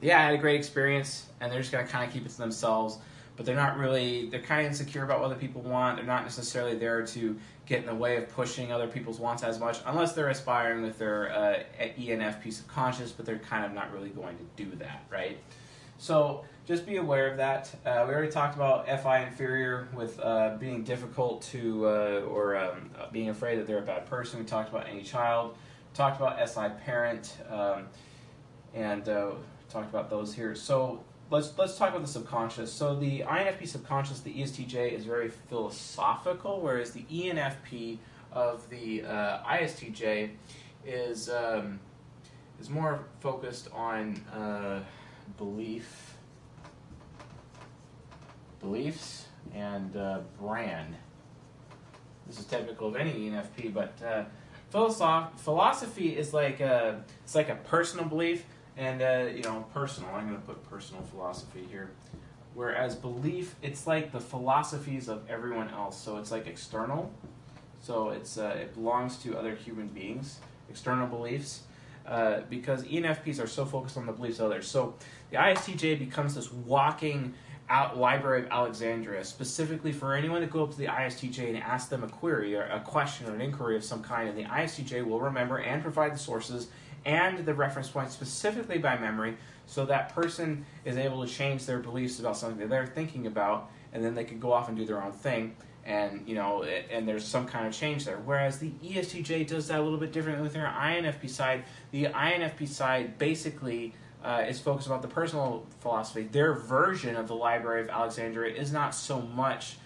yeah, 0.01 0.21
I 0.21 0.23
had 0.23 0.35
a 0.35 0.39
great 0.39 0.57
experience, 0.57 1.27
and 1.41 1.51
they're 1.51 1.61
just 1.61 1.73
going 1.73 1.85
to 1.85 1.91
kind 1.91 2.07
of 2.07 2.13
keep 2.13 2.25
it 2.25 2.29
to 2.29 2.39
themselves 2.39 2.99
but 3.39 3.47
they're 3.47 3.57
not 3.57 3.79
really 3.79 4.29
they're 4.29 4.43
kind 4.43 4.61
of 4.61 4.67
insecure 4.67 5.05
about 5.05 5.21
what 5.21 5.27
other 5.27 5.37
people 5.37 5.63
want. 5.63 5.97
They're 5.97 6.05
not 6.05 6.25
necessarily 6.25 6.77
there 6.77 7.07
to 7.07 7.39
get 7.67 7.79
in 7.79 7.87
the 7.87 7.95
way 7.95 8.17
of 8.17 8.29
pushing 8.29 8.73
other 8.73 8.89
people's 8.89 9.21
wants 9.21 9.45
as 9.45 9.61
much 9.61 9.79
unless 9.87 10.13
they're 10.13 10.29
aspiring 10.29 10.83
with 10.83 10.99
their 10.99 11.31
uh, 11.33 11.63
of 11.79 12.53
subconscious 12.53 13.13
but 13.13 13.25
they're 13.25 13.39
kind 13.39 13.65
of 13.65 13.73
not 13.73 13.93
really 13.93 14.11
going 14.11 14.37
to 14.37 14.65
do 14.65 14.77
that 14.77 15.05
right? 15.09 15.39
So 15.99 16.45
just 16.67 16.85
be 16.85 16.97
aware 16.97 17.31
of 17.31 17.37
that. 17.39 17.71
Uh, 17.87 18.05
we 18.07 18.13
already 18.13 18.31
talked 18.31 18.57
about 18.57 18.87
fi 19.01 19.21
inferior 19.21 19.89
with 19.95 20.19
uh, 20.21 20.57
being 20.59 20.83
difficult 20.83 21.43
to 21.43 21.87
uh, 21.87 22.23
or 22.29 22.57
um, 22.57 22.91
being 23.13 23.31
afraid 23.31 23.59
that 23.59 23.67
they're 23.67 23.79
a 23.79 23.83
bad 23.83 24.07
person. 24.07 24.41
We 24.41 24.47
talked 24.47 24.69
about 24.69 24.93
NE 24.93 25.03
child. 25.03 25.57
Talked 25.95 26.21
about 26.21 26.47
si 26.49 26.61
parent 26.85 27.37
um, 27.49 27.87
and 28.75 29.09
uh, 29.09 29.31
talked 29.71 29.91
about 29.91 30.11
those 30.11 30.35
here. 30.35 30.55
So 30.55 31.03
let's 31.31 31.57
let's 31.59 31.77
talk 31.77 31.91
about 31.91 32.03
the 32.03 32.09
subconscious. 32.09 32.73
So 32.73 32.95
the 32.95 33.21
INFP 33.21 33.67
subconscious, 33.69 34.21
the 34.21 34.33
ESTJ, 34.33 34.93
is 34.93 35.05
very 35.05 35.29
philosophical, 35.29 36.61
whereas 36.61 36.93
the 36.93 37.03
ENFP 37.03 37.99
of 38.33 38.69
the 38.71 39.03
uh, 39.03 39.43
ISTJ 39.45 40.31
is 40.87 41.29
um, 41.29 41.81
is 42.61 42.71
more 42.71 43.05
focused 43.21 43.69
on 43.73 44.17
uh, 44.33 44.81
belief, 45.37 46.15
beliefs, 48.61 49.27
and 49.55 49.97
uh, 49.97 50.21
brand. 50.41 50.95
This 52.27 52.39
is 52.39 52.45
typical 52.45 52.89
of 52.89 52.97
any 52.97 53.31
ENFP, 53.31 53.73
but 53.73 53.95
uh, 54.05 54.25
philosoph- 54.71 55.39
philosophy 55.39 56.17
is 56.17 56.35
like 56.35 56.61
a, 56.61 57.03
it's 57.25 57.35
like 57.35 57.49
a 57.49 57.55
personal 57.55 58.05
belief 58.05 58.45
and, 58.79 59.03
uh, 59.03 59.31
you 59.35 59.43
know, 59.43 59.67
personal, 59.75 60.11
I'm 60.15 60.29
going 60.29 60.41
to 60.41 60.47
put 60.47 60.63
personal 60.71 61.03
philosophy 61.03 61.67
here. 61.69 61.91
Whereas 62.55 62.95
belief, 62.95 63.57
it's 63.61 63.87
like 63.87 64.13
the 64.13 64.21
philosophies 64.21 65.09
of 65.09 65.29
everyone 65.29 65.69
else. 65.71 66.01
So 66.01 66.17
it's 66.17 66.31
like 66.31 66.47
external. 66.47 67.13
So 67.81 68.11
it's 68.11 68.39
uh, 68.39 68.57
it 68.61 68.75
belongs 68.75 69.17
to 69.19 69.37
other 69.37 69.55
human 69.55 69.89
beings, 69.89 70.39
external 70.71 71.07
beliefs. 71.07 71.63
Uh, 72.07 72.41
because 72.49 72.85
ENFPs 72.85 73.43
are 73.43 73.47
so 73.47 73.67
focused 73.67 73.99
on 73.99 74.07
the 74.07 74.13
beliefs 74.13 74.39
of 74.39 74.47
others. 74.47 74.67
So 74.67 74.95
the 75.31 75.37
ISTJ 75.37 75.99
becomes 75.99 76.35
this 76.35 76.51
walking 76.51 77.35
out 77.69 77.99
Library 77.99 78.45
of 78.45 78.51
Alexandria, 78.51 79.23
specifically 79.25 79.93
for 79.93 80.15
anyone 80.15 80.41
to 80.41 80.47
go 80.47 80.65
up 80.65 80.71
to 80.71 80.79
the 80.79 80.87
ISTJ 80.87 81.49
and 81.49 81.59
ask 81.59 81.91
them 81.91 82.03
a 82.03 82.09
query 82.09 82.57
or 82.57 82.63
a 82.63 82.81
question 82.81 83.29
or 83.29 83.35
an 83.35 83.43
inquiry 83.43 83.77
of 83.77 83.85
some 83.85 84.03
kind, 84.03 84.27
and 84.27 84.39
the 84.39 84.45
ISTJ 84.45 85.05
will 85.05 85.21
remember 85.21 85.59
and 85.59 85.83
provide 85.83 86.15
the 86.15 86.19
sources 86.19 86.69
and 87.05 87.45
the 87.45 87.55
reference 87.55 87.89
point 87.89 88.11
specifically 88.11 88.79
by 88.79 88.97
memory 88.99 89.37
so 89.67 89.85
that 89.85 90.15
person 90.15 90.65
is 90.85 90.97
able 90.97 91.25
to 91.25 91.31
change 91.31 91.67
their 91.67 91.79
beliefs 91.79 92.19
about 92.19 92.37
something 92.37 92.59
that 92.59 92.71
they're 92.71 92.87
thinking 92.87 93.27
about 93.27 93.71
and 93.93 94.05
then 94.05 94.15
they 94.15 94.25
can 94.25 94.39
go 94.39 94.53
off 94.53 94.69
and 94.69 94.77
do 94.77 94.85
their 94.85 95.03
own 95.03 95.13
thing 95.13 95.55
and 95.89 96.29
you 96.29 96.35
know 96.35 96.63
and 96.65 97.09
there's 97.09 97.25
some 97.25 97.47
kind 97.47 97.67
of 97.67 97.73
change 97.73 98.05
there. 98.05 98.19
Whereas 98.19 98.59
the 98.59 98.71
estj 98.85 99.47
does 99.47 99.69
that 99.69 99.81
a 99.81 99.83
little 99.83 99.99
bit 99.99 100.13
differently 100.13 100.43
with 100.43 100.53
their 100.53 100.67
infp 100.67 101.29
side. 101.29 101.65
The 101.91 102.05
infp 102.05 102.69
side 102.69 103.19
basically 103.19 103.95
uh, 104.23 104.45
is 104.47 104.61
focused 104.61 104.87
about 104.87 105.03
the 105.03 105.09
personal 105.09 105.67
philosophy. 105.81 106.29
Their 106.31 106.53
version 106.53 107.17
of 107.17 107.27
the 107.27 107.35
library 107.35 107.81
of 107.81 107.89
alexandria 107.89 108.55
is 108.55 108.73
not 108.73 108.95
so 108.95 109.21
much 109.21 109.77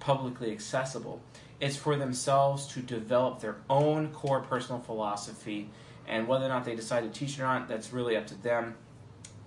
publicly 0.00 0.50
accessible. 0.50 1.20
It's 1.60 1.76
for 1.76 1.96
themselves 1.96 2.66
to 2.68 2.80
develop 2.80 3.40
their 3.40 3.56
own 3.70 4.08
core 4.08 4.40
personal 4.40 4.80
philosophy 4.80 5.70
and 6.08 6.26
whether 6.26 6.44
or 6.44 6.48
not 6.48 6.64
they 6.64 6.74
decide 6.74 7.02
to 7.12 7.18
teach 7.18 7.38
or 7.38 7.42
not, 7.42 7.68
that's 7.68 7.92
really 7.92 8.16
up 8.16 8.26
to 8.28 8.42
them. 8.42 8.74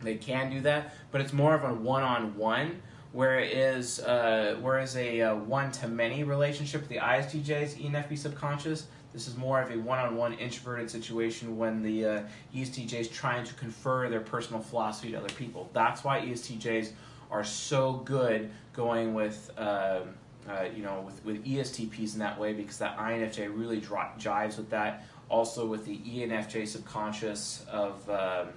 They 0.01 0.15
can 0.15 0.49
do 0.49 0.61
that, 0.61 0.93
but 1.11 1.21
it's 1.21 1.33
more 1.33 1.53
of 1.55 1.63
a 1.63 1.73
one-on-one, 1.73 2.81
where 3.11 3.39
it 3.39 3.51
is, 3.51 3.99
uh, 4.01 4.55
whereas 4.61 4.95
a 4.95 5.21
uh, 5.21 5.35
one-to-many 5.35 6.23
relationship 6.23 6.81
with 6.81 6.89
the 6.89 6.97
ISTJ's 6.97 7.75
ENFP 7.75 8.17
subconscious, 8.17 8.87
this 9.11 9.27
is 9.27 9.35
more 9.35 9.59
of 9.59 9.71
a 9.71 9.77
one-on-one 9.77 10.33
introverted 10.33 10.89
situation 10.89 11.57
when 11.57 11.81
the 11.81 12.05
uh, 12.05 12.23
ESTJ 12.55 12.93
is 12.93 13.07
trying 13.07 13.43
to 13.43 13.53
confer 13.55 14.07
their 14.09 14.19
personal 14.19 14.61
philosophy 14.61 15.11
to 15.11 15.17
other 15.17 15.33
people. 15.33 15.69
That's 15.73 16.03
why 16.03 16.21
ESTJs 16.21 16.91
are 17.31 17.43
so 17.43 17.93
good 18.05 18.51
going 18.73 19.15
with 19.15 19.49
uh, 19.57 20.01
uh, 20.49 20.65
you 20.75 20.81
know, 20.81 21.01
with, 21.01 21.23
with 21.25 21.45
ESTPs 21.45 22.13
in 22.13 22.19
that 22.19 22.39
way 22.39 22.53
because 22.53 22.77
that 22.79 22.97
INFJ 22.97 23.55
really 23.55 23.79
jives 23.81 24.57
with 24.57 24.69
that. 24.71 25.05
Also 25.29 25.65
with 25.65 25.86
the 25.86 25.98
ENFJ 25.98 26.67
subconscious 26.67 27.65
of 27.71 28.09
um, 28.09 28.48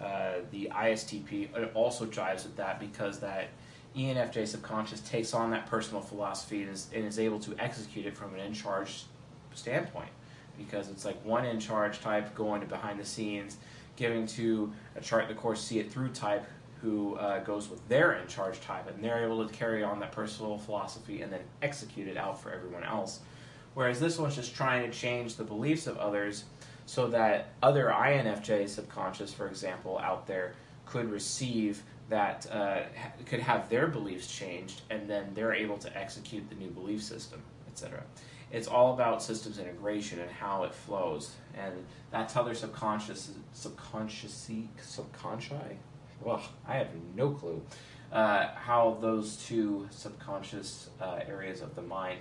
uh, 0.00 0.34
the 0.50 0.70
ISTP, 0.72 1.56
it 1.56 1.70
also 1.74 2.06
jives 2.06 2.44
with 2.44 2.56
that 2.56 2.78
because 2.78 3.18
that 3.20 3.48
ENFJ 3.96 4.46
subconscious 4.46 5.00
takes 5.00 5.34
on 5.34 5.50
that 5.50 5.66
personal 5.66 6.00
philosophy 6.00 6.62
and 6.62 6.70
is, 6.70 6.88
and 6.94 7.04
is 7.04 7.18
able 7.18 7.40
to 7.40 7.54
execute 7.58 8.06
it 8.06 8.16
from 8.16 8.34
an 8.34 8.40
in 8.40 8.52
charge 8.52 9.04
standpoint 9.54 10.10
because 10.58 10.90
it's 10.90 11.04
like 11.04 11.22
one 11.24 11.44
in 11.44 11.58
charge 11.58 12.00
type 12.00 12.34
going 12.34 12.60
to 12.60 12.66
behind 12.66 12.98
the 12.98 13.04
scenes, 13.04 13.56
giving 13.96 14.26
to 14.26 14.72
a 14.96 15.00
chart 15.00 15.28
the 15.28 15.34
course 15.34 15.62
see 15.62 15.78
it 15.78 15.90
through 15.90 16.08
type 16.08 16.46
who 16.82 17.16
uh, 17.16 17.38
goes 17.40 17.68
with 17.70 17.86
their 17.88 18.14
in 18.14 18.26
charge 18.28 18.60
type, 18.60 18.88
and 18.88 19.02
they're 19.02 19.24
able 19.24 19.46
to 19.46 19.52
carry 19.52 19.82
on 19.82 19.98
that 20.00 20.12
personal 20.12 20.58
philosophy 20.58 21.22
and 21.22 21.32
then 21.32 21.40
execute 21.62 22.06
it 22.06 22.16
out 22.16 22.40
for 22.40 22.52
everyone 22.52 22.84
else. 22.84 23.20
Whereas 23.76 24.00
this 24.00 24.18
one's 24.18 24.34
just 24.34 24.56
trying 24.56 24.90
to 24.90 24.96
change 24.96 25.36
the 25.36 25.44
beliefs 25.44 25.86
of 25.86 25.98
others 25.98 26.44
so 26.86 27.08
that 27.08 27.50
other 27.62 27.86
INFJ 27.86 28.68
subconscious, 28.68 29.32
for 29.32 29.46
example, 29.46 29.98
out 29.98 30.26
there 30.26 30.54
could 30.86 31.10
receive 31.10 31.82
that, 32.08 32.46
uh, 32.50 32.80
could 33.26 33.40
have 33.40 33.68
their 33.68 33.86
beliefs 33.86 34.34
changed, 34.34 34.80
and 34.90 35.08
then 35.10 35.30
they're 35.34 35.52
able 35.52 35.76
to 35.78 35.94
execute 35.96 36.48
the 36.48 36.54
new 36.54 36.70
belief 36.70 37.02
system, 37.02 37.42
etc 37.68 38.02
it's 38.52 38.68
all 38.68 38.94
about 38.94 39.22
systems 39.22 39.58
integration 39.58 40.20
and 40.20 40.30
how 40.30 40.64
it 40.64 40.74
flows, 40.74 41.34
and 41.56 41.72
that's 42.10 42.32
how 42.32 42.42
their 42.42 42.54
subconscious, 42.54 43.30
subconscious, 43.52 44.50
subconscious. 44.80 45.58
Well, 46.22 46.42
I 46.66 46.74
have 46.74 46.88
no 47.14 47.30
clue 47.30 47.60
uh, 48.12 48.48
how 48.54 48.98
those 49.00 49.36
two 49.36 49.88
subconscious 49.90 50.90
uh, 51.00 51.20
areas 51.28 51.60
of 51.60 51.74
the 51.74 51.82
mind 51.82 52.20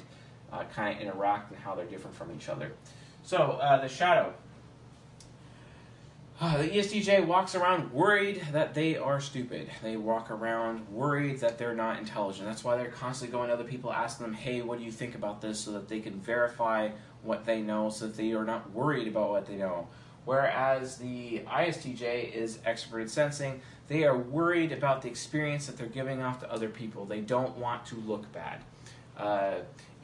uh, 0.52 0.64
kind 0.74 0.96
of 0.96 1.02
interact 1.02 1.52
and 1.52 1.60
how 1.60 1.76
they're 1.76 1.86
different 1.86 2.16
from 2.16 2.32
each 2.32 2.50
other. 2.50 2.72
So 3.24 3.38
uh, 3.38 3.82
the 3.82 3.90
shadow 3.90 4.34
uh, 6.42 6.58
the 6.58 6.68
ESTJ 6.68 7.26
walks 7.26 7.56
around 7.56 7.94
worried 7.94 8.46
that 8.52 8.74
they 8.74 8.98
are 8.98 9.22
stupid. 9.22 9.70
They 9.82 9.96
walk 9.96 10.30
around 10.30 10.86
worried 10.90 11.40
that 11.40 11.58
they're 11.58 11.74
not 11.74 11.98
intelligent. 11.98 12.46
That's 12.46 12.62
why 12.62 12.76
they're 12.76 12.90
constantly 12.90 13.32
going 13.32 13.48
to 13.48 13.54
other 13.54 13.64
people, 13.64 13.94
asking 13.94 14.26
them, 14.26 14.36
hey, 14.36 14.62
what 14.62 14.78
do 14.78 14.84
you 14.84 14.92
think 14.92 15.16
about 15.16 15.40
this? 15.40 15.58
So 15.62 15.72
that 15.72 15.88
they 15.88 16.02
can 16.02 16.20
verify 16.20 16.90
what 17.24 17.46
they 17.46 17.62
know 17.62 17.90
so 17.90 18.08
that 18.08 18.18
they 18.18 18.34
are 18.34 18.44
not 18.44 18.70
worried 18.72 19.08
about 19.08 19.30
what 19.30 19.46
they 19.46 19.56
know. 19.56 19.88
Whereas 20.26 20.98
the 20.98 21.42
ISTJ 21.48 22.34
is 22.34 22.58
extroverted 22.68 23.10
sensing, 23.10 23.62
they 23.88 24.04
are 24.04 24.18
worried 24.18 24.74
about 24.74 25.04
the 25.04 25.08
experience 25.08 25.68
that 25.68 25.78
they're 25.78 25.88
giving 25.88 26.22
off 26.22 26.42
to 26.42 26.52
other 26.52 26.68
people. 26.68 27.06
They 27.06 27.22
don't 27.22 27.56
want 27.58 27.86
to 27.88 27.96
look 27.96 28.30
bad. 28.34 28.62
Uh, 29.18 29.60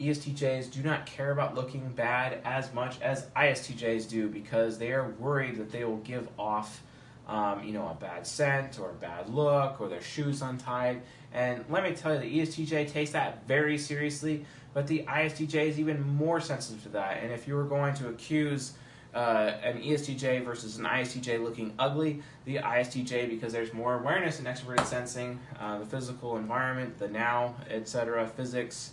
ESTJs 0.07 0.71
do 0.71 0.81
not 0.81 1.05
care 1.05 1.31
about 1.31 1.55
looking 1.55 1.89
bad 1.89 2.41
as 2.43 2.73
much 2.73 2.99
as 3.01 3.25
ISTJs 3.35 4.09
do 4.09 4.27
because 4.27 4.77
they 4.77 4.91
are 4.91 5.09
worried 5.11 5.57
that 5.57 5.71
they 5.71 5.83
will 5.83 5.97
give 5.97 6.27
off, 6.37 6.81
um, 7.27 7.63
you 7.63 7.73
know, 7.73 7.87
a 7.87 7.93
bad 7.93 8.25
scent 8.25 8.79
or 8.79 8.89
a 8.89 8.93
bad 8.93 9.29
look 9.29 9.79
or 9.79 9.87
their 9.87 10.01
shoes 10.01 10.41
untied. 10.41 11.01
And 11.33 11.63
let 11.69 11.83
me 11.83 11.93
tell 11.93 12.13
you, 12.13 12.19
the 12.19 12.39
ESTJ 12.39 12.91
takes 12.91 13.11
that 13.11 13.47
very 13.47 13.77
seriously, 13.77 14.45
but 14.73 14.87
the 14.87 15.03
ISTJ 15.07 15.67
is 15.67 15.79
even 15.79 16.01
more 16.15 16.41
sensitive 16.41 16.83
to 16.83 16.89
that. 16.89 17.23
And 17.23 17.31
if 17.31 17.47
you 17.47 17.55
were 17.55 17.65
going 17.65 17.93
to 17.95 18.09
accuse 18.09 18.73
uh, 19.13 19.53
an 19.63 19.81
ESTJ 19.81 20.43
versus 20.43 20.77
an 20.77 20.85
ISTJ 20.85 21.43
looking 21.43 21.73
ugly, 21.77 22.21
the 22.45 22.57
ISTJ 22.57 23.29
because 23.29 23.53
there's 23.53 23.73
more 23.73 23.99
awareness 23.99 24.39
and 24.39 24.47
extroverted 24.47 24.85
sensing, 24.85 25.39
uh, 25.59 25.79
the 25.79 25.85
physical 25.85 26.37
environment, 26.37 26.97
the 26.97 27.07
now, 27.07 27.55
etc., 27.69 28.27
physics 28.27 28.91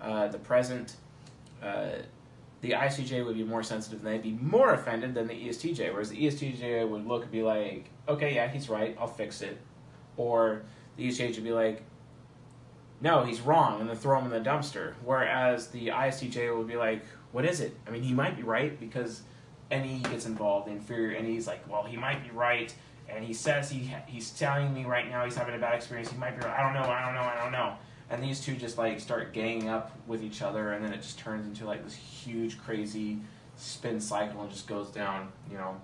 uh, 0.00 0.28
the 0.28 0.38
present, 0.38 0.96
uh, 1.62 1.90
the 2.60 2.72
ISTJ 2.72 3.24
would 3.24 3.36
be 3.36 3.44
more 3.44 3.62
sensitive 3.62 4.04
and 4.04 4.08
they'd 4.08 4.22
be 4.22 4.38
more 4.42 4.72
offended 4.72 5.14
than 5.14 5.26
the 5.26 5.34
ESTJ. 5.34 5.92
Whereas 5.92 6.10
the 6.10 6.26
ESTJ 6.26 6.88
would 6.88 7.06
look 7.06 7.22
and 7.22 7.32
be 7.32 7.42
like, 7.42 7.90
okay, 8.08 8.34
yeah, 8.34 8.48
he's 8.48 8.68
right, 8.68 8.96
I'll 8.98 9.06
fix 9.06 9.42
it. 9.42 9.58
Or 10.16 10.62
the 10.96 11.08
ESTJ 11.08 11.36
would 11.36 11.44
be 11.44 11.52
like, 11.52 11.82
no, 13.02 13.24
he's 13.24 13.40
wrong, 13.40 13.80
and 13.80 13.88
then 13.88 13.96
throw 13.96 14.18
him 14.18 14.30
in 14.30 14.42
the 14.42 14.50
dumpster. 14.50 14.92
Whereas 15.04 15.68
the 15.68 15.88
ISTJ 15.88 16.54
would 16.56 16.66
be 16.68 16.76
like, 16.76 17.02
what 17.32 17.46
is 17.46 17.60
it? 17.60 17.74
I 17.86 17.90
mean, 17.90 18.02
he 18.02 18.12
might 18.12 18.36
be 18.36 18.42
right 18.42 18.78
because, 18.78 19.22
he 19.70 20.00
gets 20.00 20.26
involved 20.26 20.68
in 20.68 20.80
fear, 20.80 21.12
and 21.12 21.26
he's 21.26 21.46
like, 21.46 21.66
well, 21.70 21.84
he 21.84 21.96
might 21.96 22.24
be 22.24 22.30
right, 22.30 22.74
and 23.08 23.24
he 23.24 23.32
says 23.32 23.70
he 23.70 23.94
he's 24.08 24.30
telling 24.32 24.74
me 24.74 24.84
right 24.84 25.08
now 25.08 25.24
he's 25.24 25.36
having 25.36 25.54
a 25.54 25.58
bad 25.58 25.76
experience. 25.76 26.10
He 26.10 26.18
might 26.18 26.36
be 26.36 26.44
right. 26.44 26.58
I 26.58 26.62
don't 26.64 26.74
know. 26.74 26.90
I 26.90 27.06
don't 27.06 27.14
know. 27.14 27.20
I 27.20 27.36
don't 27.40 27.52
know 27.52 27.74
and 28.10 28.22
these 28.22 28.40
two 28.40 28.54
just 28.56 28.76
like 28.76 29.00
start 29.00 29.32
ganging 29.32 29.68
up 29.68 29.96
with 30.06 30.22
each 30.22 30.42
other 30.42 30.72
and 30.72 30.84
then 30.84 30.92
it 30.92 31.00
just 31.00 31.18
turns 31.18 31.46
into 31.46 31.64
like 31.64 31.84
this 31.84 31.94
huge 31.94 32.58
crazy 32.58 33.18
spin 33.56 34.00
cycle 34.00 34.42
and 34.42 34.50
just 34.50 34.66
goes 34.66 34.88
down 34.90 35.28
you 35.50 35.56
know. 35.56 35.80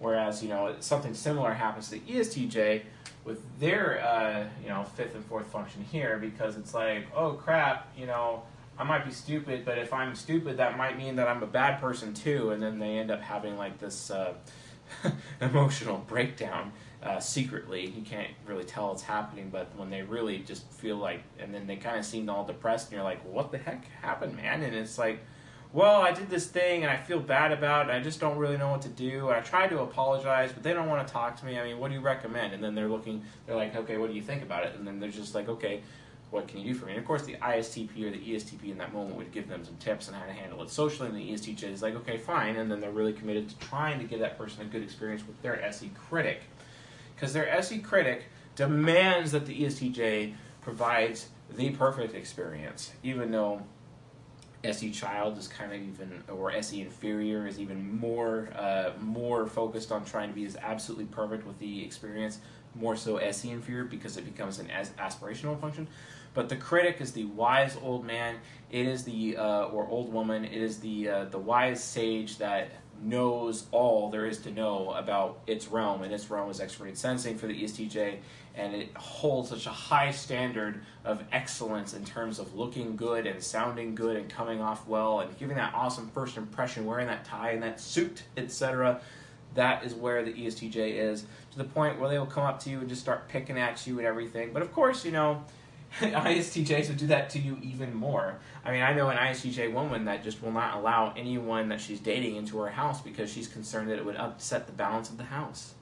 Whereas 0.00 0.42
you 0.42 0.48
know 0.48 0.76
something 0.80 1.14
similar 1.14 1.52
happens 1.52 1.88
to 1.88 1.98
the 1.98 2.00
estj 2.00 2.82
with 3.24 3.40
their 3.58 4.00
uh, 4.04 4.44
you 4.62 4.68
know 4.68 4.84
fifth 4.84 5.14
and 5.14 5.24
fourth 5.24 5.46
function 5.46 5.84
here 5.90 6.18
because 6.18 6.56
it's 6.56 6.72
like 6.72 7.06
oh 7.14 7.32
crap 7.32 7.92
you 7.96 8.06
know 8.06 8.42
i 8.78 8.84
might 8.84 9.04
be 9.04 9.10
stupid 9.10 9.64
but 9.64 9.76
if 9.76 9.92
i'm 9.92 10.14
stupid 10.14 10.56
that 10.56 10.78
might 10.78 10.96
mean 10.96 11.16
that 11.16 11.26
i'm 11.26 11.42
a 11.42 11.46
bad 11.46 11.80
person 11.80 12.14
too. 12.14 12.50
And 12.50 12.62
then 12.62 12.78
they 12.78 12.98
end 12.98 13.10
up 13.10 13.20
having 13.20 13.56
like 13.56 13.78
this 13.78 14.10
uh, 14.10 14.34
emotional 15.40 15.98
breakdown 16.06 16.72
uh, 17.02 17.20
secretly. 17.20 17.86
You 17.86 18.02
can't 18.02 18.30
really 18.46 18.64
tell 18.64 18.92
it's 18.92 19.02
happening, 19.02 19.50
but 19.50 19.68
when 19.76 19.90
they 19.90 20.02
really 20.02 20.38
just 20.38 20.70
feel 20.72 20.96
like, 20.96 21.22
and 21.38 21.54
then 21.54 21.66
they 21.66 21.76
kind 21.76 21.98
of 21.98 22.04
seem 22.04 22.28
all 22.28 22.44
depressed, 22.44 22.88
and 22.88 22.94
you're 22.94 23.04
like, 23.04 23.24
what 23.24 23.52
the 23.52 23.58
heck 23.58 23.86
happened, 24.02 24.36
man? 24.36 24.62
And 24.62 24.74
it's 24.74 24.98
like, 24.98 25.20
well, 25.72 26.00
I 26.00 26.12
did 26.12 26.30
this 26.30 26.46
thing 26.46 26.82
and 26.82 26.90
I 26.90 26.96
feel 26.96 27.20
bad 27.20 27.52
about 27.52 27.90
it. 27.90 27.92
I 27.92 28.00
just 28.00 28.20
don't 28.20 28.38
really 28.38 28.56
know 28.56 28.70
what 28.70 28.82
to 28.82 28.88
do. 28.88 29.28
And 29.28 29.36
I 29.36 29.40
tried 29.40 29.68
to 29.68 29.80
apologize, 29.80 30.50
but 30.50 30.62
they 30.62 30.72
don't 30.72 30.88
want 30.88 31.06
to 31.06 31.12
talk 31.12 31.38
to 31.40 31.44
me. 31.44 31.58
I 31.58 31.64
mean, 31.64 31.78
what 31.78 31.88
do 31.88 31.94
you 31.94 32.00
recommend? 32.00 32.54
And 32.54 32.64
then 32.64 32.74
they're 32.74 32.88
looking, 32.88 33.22
they're 33.46 33.54
like, 33.54 33.76
okay, 33.76 33.98
what 33.98 34.08
do 34.08 34.16
you 34.16 34.22
think 34.22 34.42
about 34.42 34.64
it? 34.64 34.76
And 34.76 34.86
then 34.86 34.98
they're 34.98 35.10
just 35.10 35.34
like, 35.34 35.46
okay, 35.48 35.82
what 36.30 36.48
can 36.48 36.60
you 36.60 36.72
do 36.72 36.78
for 36.78 36.86
me? 36.86 36.92
And 36.92 37.00
of 37.00 37.06
course, 37.06 37.22
the 37.22 37.34
ISTP 37.34 38.04
or 38.04 38.10
the 38.10 38.18
ESTP 38.18 38.70
in 38.70 38.78
that 38.78 38.94
moment 38.94 39.16
would 39.16 39.30
give 39.30 39.48
them 39.48 39.62
some 39.62 39.76
tips 39.76 40.08
on 40.08 40.14
how 40.14 40.24
to 40.24 40.32
handle 40.32 40.62
it 40.62 40.70
socially. 40.70 41.08
And 41.08 41.16
the 41.16 41.32
ESTJ 41.32 41.64
is 41.64 41.82
like, 41.82 41.94
okay, 41.96 42.16
fine. 42.16 42.56
And 42.56 42.70
then 42.70 42.80
they're 42.80 42.90
really 42.90 43.12
committed 43.12 43.50
to 43.50 43.58
trying 43.58 43.98
to 43.98 44.06
give 44.06 44.20
that 44.20 44.38
person 44.38 44.62
a 44.62 44.64
good 44.64 44.82
experience 44.82 45.26
with 45.26 45.40
their 45.42 45.62
SE 45.66 45.90
critic 46.08 46.42
because 47.18 47.32
their 47.32 47.50
SE 47.50 47.78
critic 47.80 48.24
demands 48.54 49.32
that 49.32 49.46
the 49.46 49.62
ESTJ 49.62 50.34
provides 50.60 51.28
the 51.56 51.70
perfect 51.70 52.14
experience, 52.14 52.92
even 53.02 53.32
though 53.32 53.62
SE 54.62 54.90
child 54.90 55.36
is 55.38 55.48
kind 55.48 55.72
of 55.72 55.80
even, 55.80 56.22
or 56.28 56.52
SE 56.52 56.80
inferior 56.80 57.46
is 57.46 57.58
even 57.58 57.98
more 57.98 58.50
uh, 58.56 58.90
more 59.00 59.46
focused 59.46 59.90
on 59.90 60.04
trying 60.04 60.28
to 60.28 60.34
be 60.34 60.44
as 60.44 60.56
absolutely 60.56 61.06
perfect 61.06 61.46
with 61.46 61.58
the 61.58 61.84
experience, 61.84 62.38
more 62.74 62.96
so 62.96 63.16
SE 63.16 63.50
inferior 63.50 63.84
because 63.84 64.16
it 64.16 64.24
becomes 64.24 64.58
an 64.58 64.70
as 64.70 64.90
aspirational 64.90 65.60
function. 65.60 65.88
But 66.34 66.48
the 66.48 66.56
critic 66.56 67.00
is 67.00 67.12
the 67.12 67.24
wise 67.24 67.76
old 67.82 68.04
man. 68.04 68.36
It 68.70 68.86
is 68.86 69.02
the 69.04 69.36
uh, 69.36 69.64
or 69.66 69.88
old 69.88 70.12
woman. 70.12 70.44
It 70.44 70.52
is 70.52 70.78
the 70.78 71.08
uh, 71.08 71.24
the 71.24 71.38
wise 71.38 71.82
sage 71.82 72.38
that 72.38 72.70
knows 73.02 73.66
all 73.72 74.10
there 74.10 74.26
is 74.26 74.38
to 74.38 74.50
know 74.50 74.92
about 74.92 75.40
its 75.46 75.68
realm, 75.68 76.02
and 76.02 76.12
its 76.12 76.30
realm 76.30 76.50
is 76.50 76.60
extroverted 76.60 76.96
sensing 76.96 77.36
for 77.38 77.46
the 77.46 77.62
ESTJ, 77.62 78.18
and 78.54 78.74
it 78.74 78.96
holds 78.96 79.50
such 79.50 79.66
a 79.66 79.70
high 79.70 80.10
standard 80.10 80.82
of 81.04 81.22
excellence 81.32 81.94
in 81.94 82.04
terms 82.04 82.38
of 82.38 82.54
looking 82.54 82.96
good 82.96 83.26
and 83.26 83.42
sounding 83.42 83.94
good 83.94 84.16
and 84.16 84.28
coming 84.28 84.60
off 84.60 84.86
well 84.86 85.20
and 85.20 85.38
giving 85.38 85.56
that 85.56 85.72
awesome 85.74 86.08
first 86.10 86.36
impression, 86.36 86.84
wearing 86.84 87.06
that 87.06 87.24
tie 87.24 87.50
and 87.50 87.62
that 87.62 87.80
suit, 87.80 88.24
etc. 88.36 89.00
That 89.54 89.84
is 89.84 89.94
where 89.94 90.24
the 90.24 90.32
ESTJ 90.32 90.94
is 90.94 91.24
to 91.52 91.58
the 91.58 91.64
point 91.64 91.98
where 91.98 92.08
they 92.08 92.18
will 92.18 92.26
come 92.26 92.44
up 92.44 92.60
to 92.60 92.70
you 92.70 92.80
and 92.80 92.88
just 92.88 93.00
start 93.00 93.28
picking 93.28 93.58
at 93.58 93.86
you 93.86 93.98
and 93.98 94.06
everything. 94.06 94.52
But 94.52 94.62
of 94.62 94.72
course, 94.72 95.04
you 95.04 95.12
know 95.12 95.44
ISTJs 96.00 96.88
would 96.88 96.98
do 96.98 97.06
that 97.08 97.30
to 97.30 97.38
you 97.38 97.58
even 97.62 97.94
more. 97.94 98.38
I 98.64 98.72
mean, 98.72 98.82
I 98.82 98.92
know 98.92 99.08
an 99.08 99.16
ISTJ 99.16 99.72
woman 99.72 100.04
that 100.04 100.22
just 100.22 100.42
will 100.42 100.52
not 100.52 100.76
allow 100.76 101.12
anyone 101.16 101.68
that 101.70 101.80
she's 101.80 102.00
dating 102.00 102.36
into 102.36 102.58
her 102.58 102.68
house 102.68 103.00
because 103.00 103.32
she's 103.32 103.48
concerned 103.48 103.90
that 103.90 103.98
it 103.98 104.04
would 104.04 104.16
upset 104.16 104.66
the 104.66 104.72
balance 104.72 105.10
of 105.10 105.16
the 105.16 105.24
house. 105.24 105.74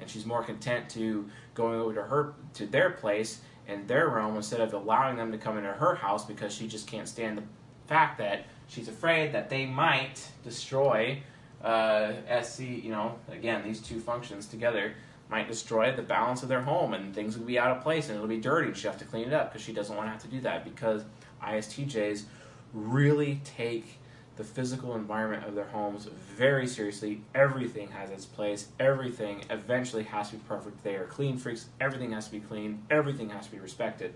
And 0.00 0.08
she's 0.08 0.26
more 0.26 0.42
content 0.42 0.88
to 0.90 1.28
going 1.54 1.78
over 1.78 1.94
to 1.94 2.02
her 2.02 2.34
to 2.54 2.66
their 2.66 2.90
place 2.90 3.40
and 3.68 3.86
their 3.88 4.08
realm 4.08 4.36
instead 4.36 4.60
of 4.60 4.72
allowing 4.72 5.16
them 5.16 5.32
to 5.32 5.38
come 5.38 5.56
into 5.56 5.72
her 5.72 5.94
house 5.94 6.24
because 6.24 6.54
she 6.54 6.68
just 6.68 6.86
can't 6.86 7.08
stand 7.08 7.38
the 7.38 7.42
fact 7.86 8.18
that 8.18 8.46
she's 8.68 8.88
afraid 8.88 9.32
that 9.32 9.50
they 9.50 9.66
might 9.66 10.28
destroy 10.44 11.18
uh, 11.62 12.12
SC. 12.42 12.60
You 12.60 12.90
know, 12.90 13.16
again, 13.30 13.62
these 13.64 13.80
two 13.80 14.00
functions 14.00 14.46
together 14.46 14.94
might 15.28 15.48
destroy 15.48 15.94
the 15.94 16.02
balance 16.02 16.42
of 16.42 16.48
their 16.48 16.62
home 16.62 16.94
and 16.94 17.14
things 17.14 17.36
will 17.36 17.46
be 17.46 17.58
out 17.58 17.76
of 17.76 17.82
place 17.82 18.08
and 18.08 18.16
it'll 18.16 18.28
be 18.28 18.38
dirty 18.38 18.68
and 18.68 18.76
she'll 18.76 18.90
have 18.90 19.00
to 19.00 19.06
clean 19.06 19.26
it 19.26 19.32
up 19.32 19.52
because 19.52 19.64
she 19.64 19.72
doesn't 19.72 19.96
want 19.96 20.06
to 20.06 20.12
have 20.12 20.22
to 20.22 20.28
do 20.28 20.40
that 20.40 20.64
because 20.64 21.04
ISTJs 21.42 22.24
really 22.72 23.40
take 23.44 23.98
the 24.36 24.44
physical 24.44 24.94
environment 24.94 25.44
of 25.44 25.54
their 25.54 25.64
homes 25.64 26.08
very 26.36 26.66
seriously. 26.66 27.22
Everything 27.34 27.88
has 27.90 28.10
its 28.10 28.26
place. 28.26 28.68
Everything 28.78 29.42
eventually 29.48 30.04
has 30.04 30.30
to 30.30 30.36
be 30.36 30.42
perfect. 30.46 30.84
They 30.84 30.94
are 30.96 31.06
clean 31.06 31.38
freaks. 31.38 31.66
Everything 31.80 32.12
has 32.12 32.26
to 32.26 32.32
be 32.32 32.40
clean. 32.40 32.82
Everything 32.90 33.30
has 33.30 33.46
to 33.46 33.52
be 33.52 33.58
respected. 33.58 34.14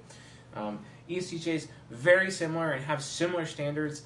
Um, 0.55 0.81
ESTJs 1.09 1.69
very 1.91 2.31
similar 2.31 2.73
and 2.73 2.85
have 2.85 3.03
similar 3.03 3.47
standards, 3.47 4.03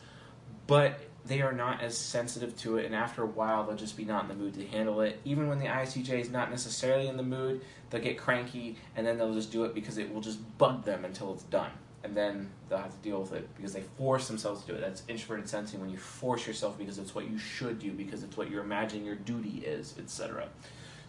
but 0.67 1.01
they 1.27 1.41
are 1.41 1.53
not 1.53 1.83
as 1.83 1.97
sensitive 1.97 2.57
to 2.59 2.77
it, 2.77 2.85
and 2.85 2.95
after 2.95 3.23
a 3.23 3.27
while, 3.27 3.65
they'll 3.65 3.77
just 3.77 3.97
be 3.97 4.05
not 4.05 4.25
in 4.25 4.29
the 4.29 4.35
mood 4.35 4.55
to 4.55 4.67
handle 4.67 5.01
it. 5.01 5.21
Even 5.25 5.49
when 5.49 5.59
the 5.59 5.67
ISTJ 5.67 6.21
is 6.21 6.31
not 6.31 6.51
necessarily 6.51 7.09
in 7.09 7.17
the 7.17 7.23
mood, 7.23 7.63
they'll 7.89 8.03
get 8.03 8.19
cranky, 8.19 8.77
and 8.95 9.07
then 9.07 9.17
they'll 9.17 9.33
just 9.33 9.51
do 9.51 9.65
it 9.65 9.75
because 9.75 9.97
it 9.97 10.13
will 10.13 10.21
just 10.21 10.39
bug 10.59 10.85
them 10.85 11.05
until 11.05 11.33
it's 11.33 11.45
done. 11.45 11.71
And 12.03 12.15
then 12.15 12.51
they'll 12.69 12.79
have 12.79 12.91
to 12.91 12.99
deal 12.99 13.23
with 13.23 13.33
it 13.33 13.49
because 13.57 13.73
they 13.73 13.81
force 13.97 14.29
themselves 14.29 14.61
to 14.63 14.67
do 14.67 14.75
it. 14.75 14.83
That's 14.83 15.03
introverted 15.09 15.49
sensing 15.49 15.81
when 15.81 15.89
you 15.89 15.97
force 15.97 16.47
yourself 16.47 16.77
because 16.77 16.99
it's 16.99 17.15
what 17.15 17.31
you 17.31 17.39
should 17.39 17.79
do, 17.79 17.93
because 17.93 18.23
it's 18.23 18.37
what 18.37 18.51
you're 18.51 18.63
imagining 18.63 19.07
your 19.07 19.15
duty 19.15 19.63
is, 19.65 19.95
etc. 19.99 20.49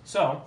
So, 0.06 0.44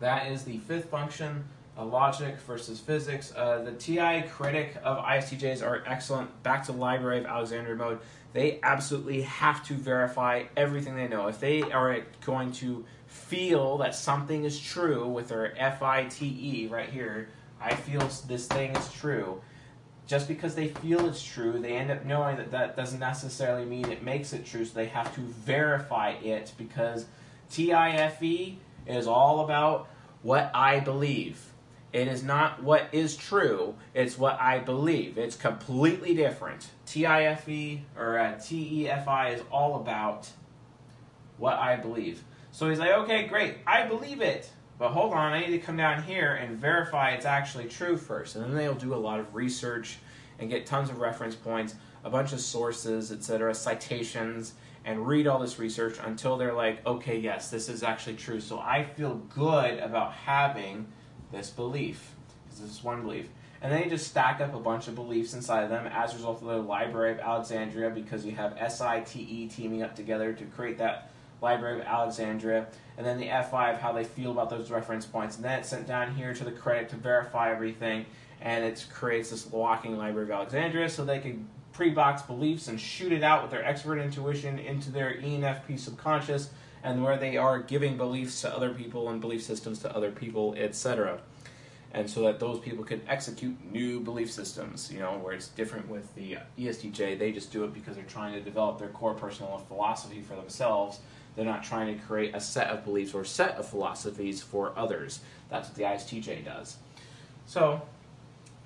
that 0.00 0.30
is 0.30 0.44
the 0.44 0.58
fifth 0.58 0.90
function 0.90 1.44
logic 1.78 2.38
versus 2.40 2.80
physics. 2.80 3.32
Uh, 3.34 3.62
the 3.62 3.72
TI 3.72 4.22
critic 4.28 4.76
of 4.82 4.98
ISTJs 4.98 5.62
are 5.62 5.82
excellent. 5.86 6.42
Back 6.42 6.66
to 6.66 6.72
Library 6.72 7.18
of 7.18 7.26
Alexandria 7.26 7.76
mode 7.76 8.00
they 8.32 8.60
absolutely 8.62 9.22
have 9.22 9.64
to 9.66 9.74
verify 9.74 10.44
everything 10.56 10.94
they 10.94 11.08
know. 11.08 11.26
If 11.26 11.40
they 11.40 11.62
are 11.62 12.00
going 12.24 12.52
to 12.52 12.84
feel 13.06 13.78
that 13.78 13.94
something 13.94 14.44
is 14.44 14.58
true 14.60 15.08
with 15.08 15.28
their 15.28 15.52
FITE 15.56 16.70
right 16.70 16.88
here, 16.88 17.28
I 17.60 17.74
feel 17.74 18.08
this 18.28 18.46
thing 18.46 18.76
is 18.76 18.92
true. 18.92 19.40
Just 20.06 20.28
because 20.28 20.54
they 20.54 20.68
feel 20.68 21.06
it's 21.06 21.22
true, 21.22 21.58
they 21.58 21.76
end 21.76 21.90
up 21.90 22.04
knowing 22.04 22.36
that 22.36 22.50
that 22.52 22.76
doesn't 22.76 23.00
necessarily 23.00 23.64
mean 23.64 23.90
it 23.90 24.02
makes 24.02 24.32
it 24.32 24.44
true, 24.44 24.64
so 24.64 24.74
they 24.74 24.86
have 24.86 25.14
to 25.14 25.20
verify 25.20 26.10
it 26.10 26.52
because 26.56 27.06
TIFE 27.50 28.56
is 28.86 29.06
all 29.06 29.40
about 29.44 29.88
what 30.22 30.50
I 30.54 30.80
believe. 30.80 31.49
It 31.92 32.06
is 32.06 32.22
not 32.22 32.62
what 32.62 32.88
is 32.92 33.16
true, 33.16 33.74
it's 33.94 34.16
what 34.16 34.40
I 34.40 34.60
believe. 34.60 35.18
It's 35.18 35.34
completely 35.34 36.14
different. 36.14 36.68
TIFE 36.86 37.80
or 37.98 38.18
uh, 38.18 38.34
TEFI 38.34 39.34
is 39.34 39.42
all 39.50 39.76
about 39.76 40.28
what 41.36 41.54
I 41.54 41.76
believe. 41.76 42.22
So 42.52 42.68
he's 42.68 42.78
like, 42.78 42.90
okay, 42.90 43.26
great, 43.26 43.56
I 43.66 43.86
believe 43.86 44.20
it. 44.20 44.50
But 44.78 44.90
hold 44.90 45.12
on, 45.12 45.32
I 45.32 45.40
need 45.40 45.50
to 45.50 45.58
come 45.58 45.76
down 45.76 46.02
here 46.04 46.34
and 46.34 46.56
verify 46.56 47.10
it's 47.10 47.26
actually 47.26 47.66
true 47.66 47.96
first. 47.96 48.36
And 48.36 48.44
then 48.44 48.54
they'll 48.54 48.74
do 48.74 48.94
a 48.94 48.96
lot 48.96 49.20
of 49.20 49.34
research 49.34 49.98
and 50.38 50.48
get 50.48 50.66
tons 50.66 50.90
of 50.90 50.98
reference 50.98 51.34
points, 51.34 51.74
a 52.04 52.08
bunch 52.08 52.32
of 52.32 52.40
sources, 52.40 53.12
etc., 53.12 53.54
citations, 53.54 54.54
and 54.84 55.06
read 55.06 55.26
all 55.26 55.38
this 55.38 55.58
research 55.58 55.98
until 56.02 56.36
they're 56.38 56.54
like, 56.54 56.84
okay, 56.86 57.18
yes, 57.18 57.50
this 57.50 57.68
is 57.68 57.82
actually 57.82 58.16
true. 58.16 58.40
So 58.40 58.58
I 58.58 58.84
feel 58.84 59.16
good 59.28 59.78
about 59.80 60.12
having 60.12 60.86
this 61.32 61.50
belief, 61.50 62.14
because 62.44 62.60
this 62.60 62.70
is 62.70 62.84
one 62.84 63.02
belief. 63.02 63.28
And 63.62 63.70
then 63.70 63.84
you 63.84 63.90
just 63.90 64.08
stack 64.08 64.40
up 64.40 64.54
a 64.54 64.58
bunch 64.58 64.88
of 64.88 64.94
beliefs 64.94 65.34
inside 65.34 65.64
of 65.64 65.70
them 65.70 65.86
as 65.86 66.12
a 66.12 66.16
result 66.16 66.40
of 66.40 66.48
the 66.48 66.56
Library 66.56 67.12
of 67.12 67.18
Alexandria, 67.18 67.90
because 67.90 68.24
you 68.24 68.32
have 68.32 68.56
SITE 68.72 69.50
teaming 69.50 69.82
up 69.82 69.94
together 69.94 70.32
to 70.32 70.44
create 70.44 70.78
that 70.78 71.10
Library 71.42 71.80
of 71.80 71.86
Alexandria. 71.86 72.66
And 72.96 73.06
then 73.06 73.18
the 73.18 73.28
F5, 73.28 73.78
how 73.78 73.92
they 73.92 74.04
feel 74.04 74.30
about 74.30 74.50
those 74.50 74.70
reference 74.70 75.06
points. 75.06 75.36
And 75.36 75.44
then 75.44 75.58
it's 75.60 75.68
sent 75.68 75.86
down 75.86 76.14
here 76.14 76.34
to 76.34 76.44
the 76.44 76.52
critic 76.52 76.88
to 76.90 76.96
verify 76.96 77.50
everything. 77.50 78.06
And 78.40 78.64
it 78.64 78.86
creates 78.92 79.30
this 79.30 79.46
walking 79.46 79.96
Library 79.96 80.26
of 80.26 80.30
Alexandria 80.32 80.88
so 80.88 81.04
they 81.04 81.18
can 81.18 81.48
pre-box 81.72 82.22
beliefs 82.22 82.68
and 82.68 82.80
shoot 82.80 83.12
it 83.12 83.22
out 83.22 83.42
with 83.42 83.50
their 83.50 83.64
expert 83.64 83.98
intuition 83.98 84.58
into 84.58 84.90
their 84.90 85.14
ENFP 85.14 85.78
subconscious 85.78 86.50
and 86.82 87.02
where 87.02 87.16
they 87.16 87.36
are 87.36 87.58
giving 87.58 87.96
beliefs 87.96 88.40
to 88.40 88.54
other 88.54 88.72
people 88.72 89.08
and 89.08 89.20
belief 89.20 89.42
systems 89.42 89.80
to 89.80 89.94
other 89.94 90.10
people, 90.10 90.54
etc. 90.56 91.20
And 91.92 92.08
so 92.08 92.22
that 92.22 92.38
those 92.38 92.60
people 92.60 92.84
can 92.84 93.02
execute 93.08 93.56
new 93.70 94.00
belief 94.00 94.30
systems, 94.30 94.90
you 94.92 95.00
know, 95.00 95.18
where 95.18 95.34
it's 95.34 95.48
different 95.48 95.88
with 95.88 96.14
the 96.14 96.38
ESTJ. 96.58 97.18
They 97.18 97.32
just 97.32 97.52
do 97.52 97.64
it 97.64 97.74
because 97.74 97.96
they're 97.96 98.04
trying 98.04 98.32
to 98.34 98.40
develop 98.40 98.78
their 98.78 98.88
core 98.88 99.14
personal 99.14 99.58
philosophy 99.68 100.22
for 100.22 100.36
themselves. 100.36 101.00
They're 101.34 101.44
not 101.44 101.64
trying 101.64 101.96
to 101.96 102.04
create 102.04 102.34
a 102.34 102.40
set 102.40 102.68
of 102.68 102.84
beliefs 102.84 103.12
or 103.12 103.24
set 103.24 103.56
of 103.56 103.66
philosophies 103.66 104.40
for 104.40 104.72
others. 104.76 105.20
That's 105.48 105.68
what 105.68 105.76
the 105.76 105.82
ISTJ 105.82 106.44
does. 106.44 106.76
So, 107.46 107.82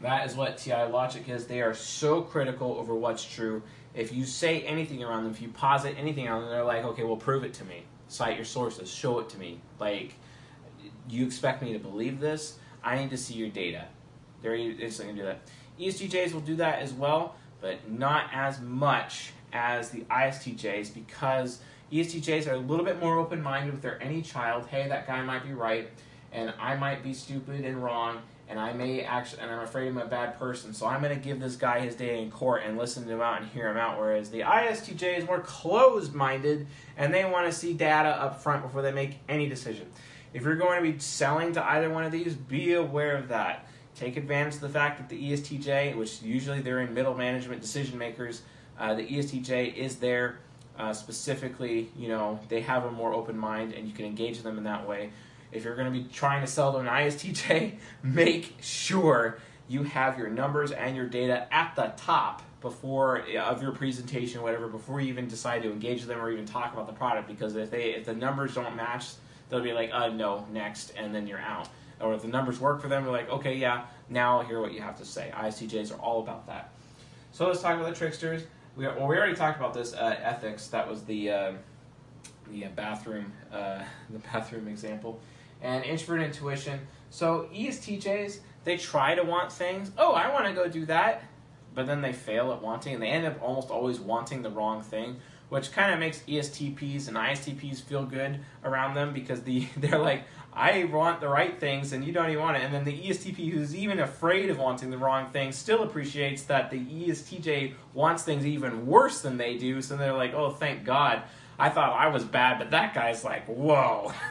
that 0.03 0.27
is 0.27 0.37
what 0.37 0.59
TI 0.59 0.85
logic 0.85 1.29
is. 1.29 1.46
They 1.46 1.62
are 1.62 1.72
so 1.72 2.20
critical 2.20 2.72
over 2.74 2.94
what's 2.94 3.24
true. 3.24 3.62
If 3.94 4.12
you 4.12 4.24
say 4.24 4.61
anything 4.62 5.03
around 5.03 5.24
them, 5.24 5.33
if 5.33 5.40
you 5.40 5.48
posit 5.48 5.94
anything 5.98 6.29
around 6.29 6.42
them, 6.42 6.50
they're 6.50 6.64
like, 6.64 6.85
okay, 6.85 7.05
well, 7.05 7.16
prove 7.16 7.44
it 7.44 7.55
to 7.55 7.64
me 7.64 7.85
cite 8.14 8.37
your 8.37 8.44
sources, 8.44 8.90
show 8.92 9.18
it 9.18 9.29
to 9.31 9.38
me. 9.38 9.61
Like, 9.81 10.14
you 11.09 11.27
expect 11.27 11.62
me 11.62 11.72
to 11.72 11.79
believe 11.79 12.20
this? 12.20 12.59
I 12.83 12.96
need 12.96 13.11
to 13.11 13.16
see 13.16 13.35
your 13.35 13.48
data. 13.48 13.87
They're 14.42 14.55
instantly 14.55 15.14
going 15.14 15.16
to 15.16 15.22
do 15.22 15.27
that. 15.27 15.40
ESTJs 15.81 16.33
will 16.33 16.40
do 16.40 16.57
that 16.57 16.81
as 16.81 16.92
well, 16.92 17.35
but 17.61 17.90
not 17.90 18.31
as 18.33 18.61
much 18.61 19.33
as 19.53 19.90
the 19.90 20.00
ISTJs 20.03 20.94
because 20.94 21.61
ESTJs 21.92 22.48
are 22.48 22.55
a 22.55 22.59
little 22.59 22.85
bit 22.85 23.00
more 23.00 23.18
open 23.18 23.42
minded 23.42 23.72
with 23.72 23.83
their 23.83 23.98
NE 23.98 24.22
child. 24.22 24.66
Hey, 24.66 24.88
that 24.88 25.07
guy 25.07 25.22
might 25.22 25.44
be 25.44 25.53
right, 25.53 25.88
and 26.33 26.53
I 26.61 26.77
might 26.77 27.03
be 27.03 27.14
stupid 27.14 27.64
and 27.64 27.83
wrong, 27.83 28.18
and 28.48 28.59
I 28.59 28.72
may 28.72 29.02
actually, 29.02 29.42
and 29.42 29.50
I'm 29.50 29.61
afraid 29.61 29.88
I'm 29.88 29.98
a 29.98 30.04
bad 30.04 30.38
person, 30.38 30.74
so 30.74 30.87
I'm 30.87 31.00
going 31.00 31.14
to 31.14 31.20
give 31.22 31.40
this 31.40 31.57
guy 31.57 31.80
his 31.80 31.94
day 31.94 32.22
in 32.22 32.30
court 32.30 32.62
and 32.64 32.76
listen 32.76 33.04
to 33.07 33.12
him 33.12 33.20
out 33.20 33.40
and 33.40 33.50
hear 33.50 33.70
him 33.70 33.76
out. 33.76 33.98
Whereas 33.98 34.30
the 34.30 34.40
ISTJ 34.40 35.18
is 35.18 35.26
more 35.26 35.40
closed 35.40 36.14
minded 36.14 36.66
and 36.96 37.12
they 37.12 37.24
want 37.24 37.46
to 37.46 37.52
see 37.52 37.72
data 37.72 38.11
up 38.11 38.42
front 38.42 38.62
before 38.62 38.83
they 38.83 38.92
make 38.92 39.18
any 39.28 39.48
decision. 39.48 39.90
If 40.35 40.42
you're 40.42 40.57
going 40.57 40.83
to 40.83 40.92
be 40.92 40.98
selling 40.98 41.52
to 41.52 41.64
either 41.64 41.88
one 41.88 42.04
of 42.04 42.12
these, 42.12 42.35
be 42.35 42.74
aware 42.74 43.16
of 43.16 43.28
that. 43.28 43.66
Take 43.94 44.16
advantage 44.16 44.54
of 44.54 44.61
the 44.61 44.68
fact 44.68 44.98
that 44.98 45.09
the 45.09 45.33
ESTJ, 45.33 45.96
which 45.96 46.20
usually 46.20 46.61
they're 46.61 46.80
in 46.80 46.92
middle 46.92 47.14
management 47.14 47.62
decision 47.62 47.96
makers, 47.96 48.42
uh, 48.78 48.94
the 48.94 49.07
ESTJ 49.07 49.74
is 49.74 49.96
there 49.96 50.40
uh, 50.76 50.92
specifically, 50.92 51.88
you 51.96 52.09
know, 52.09 52.40
they 52.48 52.61
have 52.61 52.85
a 52.85 52.90
more 52.90 53.14
open 53.14 53.38
mind 53.38 53.72
and 53.72 53.87
you 53.87 53.94
can 53.94 54.04
engage 54.04 54.42
them 54.42 54.59
in 54.59 54.64
that 54.64 54.87
way 54.87 55.11
if 55.52 55.64
you're 55.64 55.76
going 55.76 55.92
to 55.92 55.98
be 55.98 56.04
trying 56.12 56.40
to 56.40 56.46
sell 56.46 56.72
to 56.72 56.78
an 56.78 56.87
ISTJ, 56.87 57.76
make 58.02 58.57
sure 58.61 59.38
you 59.68 59.83
have 59.83 60.18
your 60.18 60.28
numbers 60.28 60.72
and 60.72 60.94
your 60.96 61.07
data 61.07 61.52
at 61.52 61.74
the 61.76 61.92
top 61.96 62.42
before 62.61 63.24
of 63.38 63.62
your 63.62 63.72
presentation, 63.72 64.42
whatever, 64.42 64.68
before 64.68 65.00
you 65.00 65.09
even 65.09 65.28
decide 65.28 65.62
to 65.62 65.70
engage 65.70 66.04
them 66.04 66.20
or 66.20 66.30
even 66.30 66.46
talk 66.46 66.72
about 66.72 66.87
the 66.87 66.92
product. 66.92 67.28
Because 67.28 67.57
if 67.57 67.70
they 67.70 67.94
if 67.94 68.07
the 68.07 68.14
numbers 68.14 68.54
don't 68.54 68.74
match, 68.74 69.12
they'll 69.48 69.62
be 69.62 69.72
like, 69.72 69.90
uh, 69.92 70.09
no, 70.09 70.46
next, 70.50 70.92
and 70.96 71.14
then 71.14 71.26
you're 71.26 71.40
out. 71.40 71.68
Or 72.00 72.14
if 72.14 72.22
the 72.22 72.28
numbers 72.28 72.59
work 72.59 72.80
for 72.80 72.88
them, 72.88 73.04
they're 73.04 73.12
like, 73.12 73.30
okay, 73.30 73.57
yeah, 73.57 73.85
now 74.09 74.38
I'll 74.38 74.46
hear 74.46 74.61
what 74.61 74.72
you 74.72 74.80
have 74.80 74.96
to 74.98 75.04
say. 75.04 75.30
ISTJs 75.35 75.92
are 75.92 76.00
all 76.00 76.20
about 76.20 76.46
that. 76.46 76.72
So 77.33 77.46
let's 77.46 77.62
talk 77.62 77.74
about 77.74 77.88
the 77.88 77.94
tricksters. 77.94 78.42
We, 78.76 78.87
well, 78.87 79.07
we 79.07 79.16
already 79.16 79.37
talked 79.37 79.59
about 79.59 79.74
this 79.74 79.94
uh, 79.94 80.16
ethics. 80.20 80.68
That 80.68 80.88
was 80.88 81.04
the 81.04 81.30
uh, 81.30 81.52
the 82.50 82.64
bathroom 82.74 83.33
uh, 83.52 83.83
the 84.11 84.18
bathroom 84.18 84.68
example 84.68 85.20
and 85.64 85.83
introvert 85.85 86.20
intuition. 86.20 86.81
So 87.11 87.48
ESTJs, 87.53 88.38
they 88.64 88.77
try 88.77 89.14
to 89.14 89.24
want 89.24 89.50
things. 89.50 89.90
Oh, 89.98 90.12
I 90.12 90.33
want 90.33 90.46
to 90.46 90.53
go 90.53 90.68
do 90.68 90.87
that. 90.87 91.22
But 91.74 91.87
then 91.87 92.03
they 92.03 92.12
fail 92.12 92.53
at 92.53 92.62
wanting, 92.62 92.94
and 92.94 93.03
they 93.03 93.09
end 93.09 93.27
up 93.27 93.42
almost 93.42 93.68
always 93.70 93.98
wanting 93.98 94.42
the 94.42 94.50
wrong 94.50 94.81
thing, 94.81 95.16
which 95.48 95.72
kind 95.72 95.92
of 95.92 95.98
makes 95.98 96.20
ESTPs 96.20 97.09
and 97.09 97.16
ISTPs 97.16 97.81
feel 97.83 98.05
good 98.05 98.38
around 98.62 98.94
them 98.94 99.12
because 99.12 99.42
the 99.42 99.66
they're 99.77 99.98
like, 99.98 100.22
I 100.53 100.85
want 100.85 101.20
the 101.20 101.29
right 101.29 101.59
things 101.59 101.92
and 101.92 102.05
you 102.05 102.12
don't 102.12 102.31
even 102.31 102.40
want 102.40 102.57
it. 102.57 102.62
And 102.62 102.72
then 102.72 102.85
the 102.85 102.96
ESTP 102.96 103.50
who's 103.50 103.74
even 103.74 103.98
afraid 103.98 104.50
of 104.50 104.59
wanting 104.59 104.90
the 104.90 104.98
wrong 104.98 105.31
thing 105.33 105.50
still 105.50 105.83
appreciates 105.83 106.44
that 106.44 106.70
the 106.70 106.79
ESTJ 106.79 107.74
wants 107.92 108.22
things 108.22 108.46
even 108.46 108.87
worse 108.87 109.20
than 109.20 109.37
they 109.37 109.57
do. 109.57 109.83
So 109.83 109.96
they're 109.96 110.12
like, 110.12 110.33
oh, 110.33 110.50
thank 110.50 110.85
God. 110.85 111.22
I 111.59 111.70
thought 111.70 111.92
I 111.92 112.07
was 112.07 112.22
bad, 112.22 112.61
but 112.61 112.70
that 112.70 112.94
guy's 112.94 113.24
like, 113.24 113.46
whoa. 113.46 114.12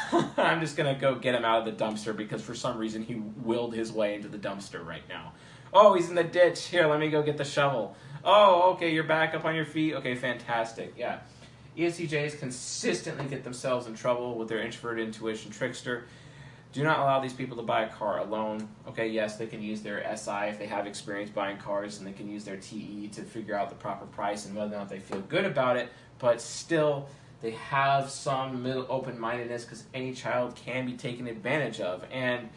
I'm 0.36 0.60
just 0.60 0.76
gonna 0.76 0.94
go 0.94 1.14
get 1.14 1.34
him 1.34 1.44
out 1.44 1.66
of 1.66 1.78
the 1.78 1.84
dumpster 1.84 2.16
because 2.16 2.42
for 2.42 2.54
some 2.54 2.78
reason 2.78 3.02
he 3.02 3.16
willed 3.16 3.74
his 3.74 3.92
way 3.92 4.14
into 4.14 4.28
the 4.28 4.38
dumpster 4.38 4.84
right 4.84 5.06
now. 5.08 5.32
Oh, 5.72 5.94
he's 5.94 6.08
in 6.08 6.14
the 6.14 6.24
ditch. 6.24 6.66
Here, 6.66 6.86
let 6.86 7.00
me 7.00 7.08
go 7.08 7.22
get 7.22 7.38
the 7.38 7.44
shovel. 7.44 7.96
Oh, 8.24 8.72
okay, 8.72 8.92
you're 8.92 9.04
back 9.04 9.34
up 9.34 9.44
on 9.44 9.54
your 9.54 9.64
feet. 9.64 9.94
Okay, 9.94 10.14
fantastic. 10.14 10.94
Yeah. 10.96 11.20
ESTJs 11.76 12.38
consistently 12.38 13.24
get 13.26 13.44
themselves 13.44 13.86
in 13.86 13.94
trouble 13.94 14.36
with 14.36 14.48
their 14.48 14.60
introverted 14.60 15.06
intuition 15.06 15.50
trickster. 15.50 16.04
Do 16.72 16.82
not 16.84 17.00
allow 17.00 17.20
these 17.20 17.32
people 17.32 17.56
to 17.58 17.62
buy 17.62 17.82
a 17.82 17.88
car 17.88 18.18
alone. 18.18 18.68
Okay, 18.88 19.08
yes, 19.08 19.36
they 19.36 19.46
can 19.46 19.62
use 19.62 19.82
their 19.82 20.00
SI 20.16 20.48
if 20.48 20.58
they 20.58 20.66
have 20.66 20.86
experience 20.86 21.30
buying 21.30 21.58
cars, 21.58 21.98
and 21.98 22.06
they 22.06 22.12
can 22.12 22.30
use 22.30 22.44
their 22.44 22.56
TE 22.56 23.08
to 23.08 23.22
figure 23.22 23.54
out 23.54 23.68
the 23.68 23.74
proper 23.74 24.06
price 24.06 24.46
and 24.46 24.54
whether 24.54 24.74
or 24.74 24.78
not 24.78 24.88
they 24.88 24.98
feel 24.98 25.20
good 25.22 25.44
about 25.44 25.76
it, 25.76 25.90
but 26.18 26.40
still, 26.40 27.08
they 27.42 27.50
have 27.50 28.08
some 28.08 28.62
middle 28.62 28.86
open 28.88 29.18
mindedness 29.18 29.64
because 29.64 29.84
NE 29.92 30.14
child 30.14 30.54
can 30.54 30.86
be 30.86 30.92
taken 30.92 31.26
advantage 31.26 31.80
of. 31.80 32.04
And 32.12 32.48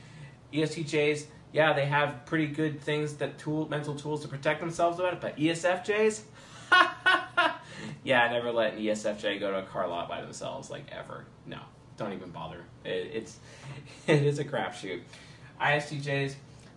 ESTJs, 0.54 1.26
yeah, 1.52 1.74
they 1.74 1.86
have 1.86 2.26
pretty 2.28 2.48
good 2.48 2.80
things 2.80 3.16
that 3.16 3.40
tool 3.40 3.68
mental 3.68 3.96
tools 3.96 4.22
to 4.22 4.28
protect 4.28 4.60
themselves 4.60 5.00
about 5.00 5.14
it, 5.14 5.22
but 5.22 5.38
ESFJs, 5.38 6.22
yeah, 8.04 8.24
I 8.24 8.32
never 8.32 8.52
let 8.52 8.74
an 8.74 8.80
ESFJ 8.80 9.40
go 9.40 9.52
to 9.52 9.60
a 9.60 9.64
car 9.64 9.88
lot 9.88 10.08
by 10.08 10.22
themselves, 10.22 10.70
like 10.70 10.86
ever. 10.92 11.26
No, 11.48 11.60
don't 11.98 12.14
even 12.14 12.30
bother. 12.30 12.64
It, 12.84 13.10
it's 13.12 13.40
it 14.08 14.24
is 14.24 14.38
a 14.38 14.46
crapshoot. 14.46 15.02
ISTJs, 15.60 16.36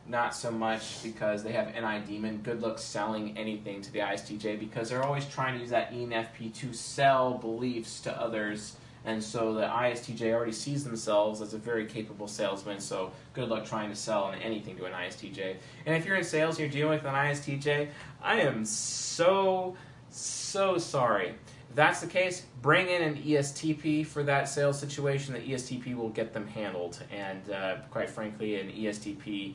not 0.08 0.34
so 0.34 0.50
much 0.50 1.02
because 1.02 1.42
they 1.42 1.52
have 1.52 1.74
NI 1.74 2.00
Demon. 2.06 2.38
Good 2.38 2.62
luck 2.62 2.78
selling 2.78 3.36
anything 3.36 3.82
to 3.82 3.92
the 3.92 4.00
ISTJ 4.00 4.58
because 4.58 4.88
they're 4.88 5.04
always 5.04 5.26
trying 5.26 5.54
to 5.54 5.60
use 5.60 5.70
that 5.70 5.92
ENFP 5.92 6.54
to 6.56 6.72
sell 6.72 7.34
beliefs 7.34 8.00
to 8.00 8.20
others. 8.20 8.76
And 9.04 9.22
so 9.22 9.54
the 9.54 9.62
ISTJ 9.62 10.32
already 10.32 10.52
sees 10.52 10.84
themselves 10.84 11.40
as 11.40 11.54
a 11.54 11.58
very 11.58 11.86
capable 11.86 12.28
salesman. 12.28 12.80
So 12.80 13.12
good 13.32 13.48
luck 13.48 13.64
trying 13.64 13.90
to 13.90 13.96
sell 13.96 14.34
anything 14.42 14.76
to 14.76 14.84
an 14.86 14.92
ISTJ. 14.92 15.56
And 15.86 15.94
if 15.94 16.04
you're 16.04 16.16
in 16.16 16.24
sales 16.24 16.58
and 16.58 16.60
you're 16.60 16.82
dealing 16.82 16.98
with 16.98 17.06
an 17.06 17.14
ISTJ, 17.14 17.88
I 18.22 18.40
am 18.40 18.64
so, 18.64 19.76
so 20.10 20.78
sorry. 20.78 21.34
If 21.70 21.74
that's 21.74 22.00
the 22.00 22.06
case, 22.06 22.44
bring 22.60 22.88
in 22.88 23.02
an 23.02 23.16
ESTP 23.22 24.06
for 24.06 24.22
that 24.24 24.48
sales 24.48 24.78
situation. 24.78 25.34
The 25.34 25.40
ESTP 25.40 25.94
will 25.94 26.10
get 26.10 26.32
them 26.32 26.46
handled. 26.46 27.02
And 27.10 27.50
uh, 27.50 27.76
quite 27.90 28.10
frankly, 28.10 28.60
an 28.60 28.70
ESTP 28.70 29.54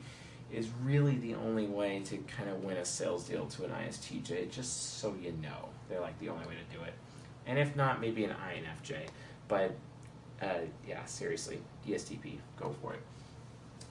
is 0.54 0.68
really 0.82 1.16
the 1.16 1.34
only 1.34 1.66
way 1.66 2.00
to 2.06 2.16
kind 2.18 2.48
of 2.48 2.62
win 2.62 2.76
a 2.76 2.84
sales 2.84 3.28
deal 3.28 3.46
to 3.46 3.64
an 3.64 3.70
ISTJ, 3.70 4.50
just 4.50 4.98
so 5.00 5.14
you 5.20 5.32
know. 5.42 5.68
They're 5.88 6.00
like 6.00 6.18
the 6.20 6.28
only 6.28 6.46
way 6.46 6.54
to 6.54 6.76
do 6.76 6.82
it. 6.84 6.94
And 7.46 7.58
if 7.58 7.76
not, 7.76 8.00
maybe 8.00 8.24
an 8.24 8.30
INFJ. 8.30 9.08
But 9.48 9.74
uh, 10.42 10.60
yeah, 10.86 11.04
seriously, 11.04 11.60
ESTP, 11.86 12.38
go 12.58 12.74
for 12.80 12.94
it. 12.94 13.00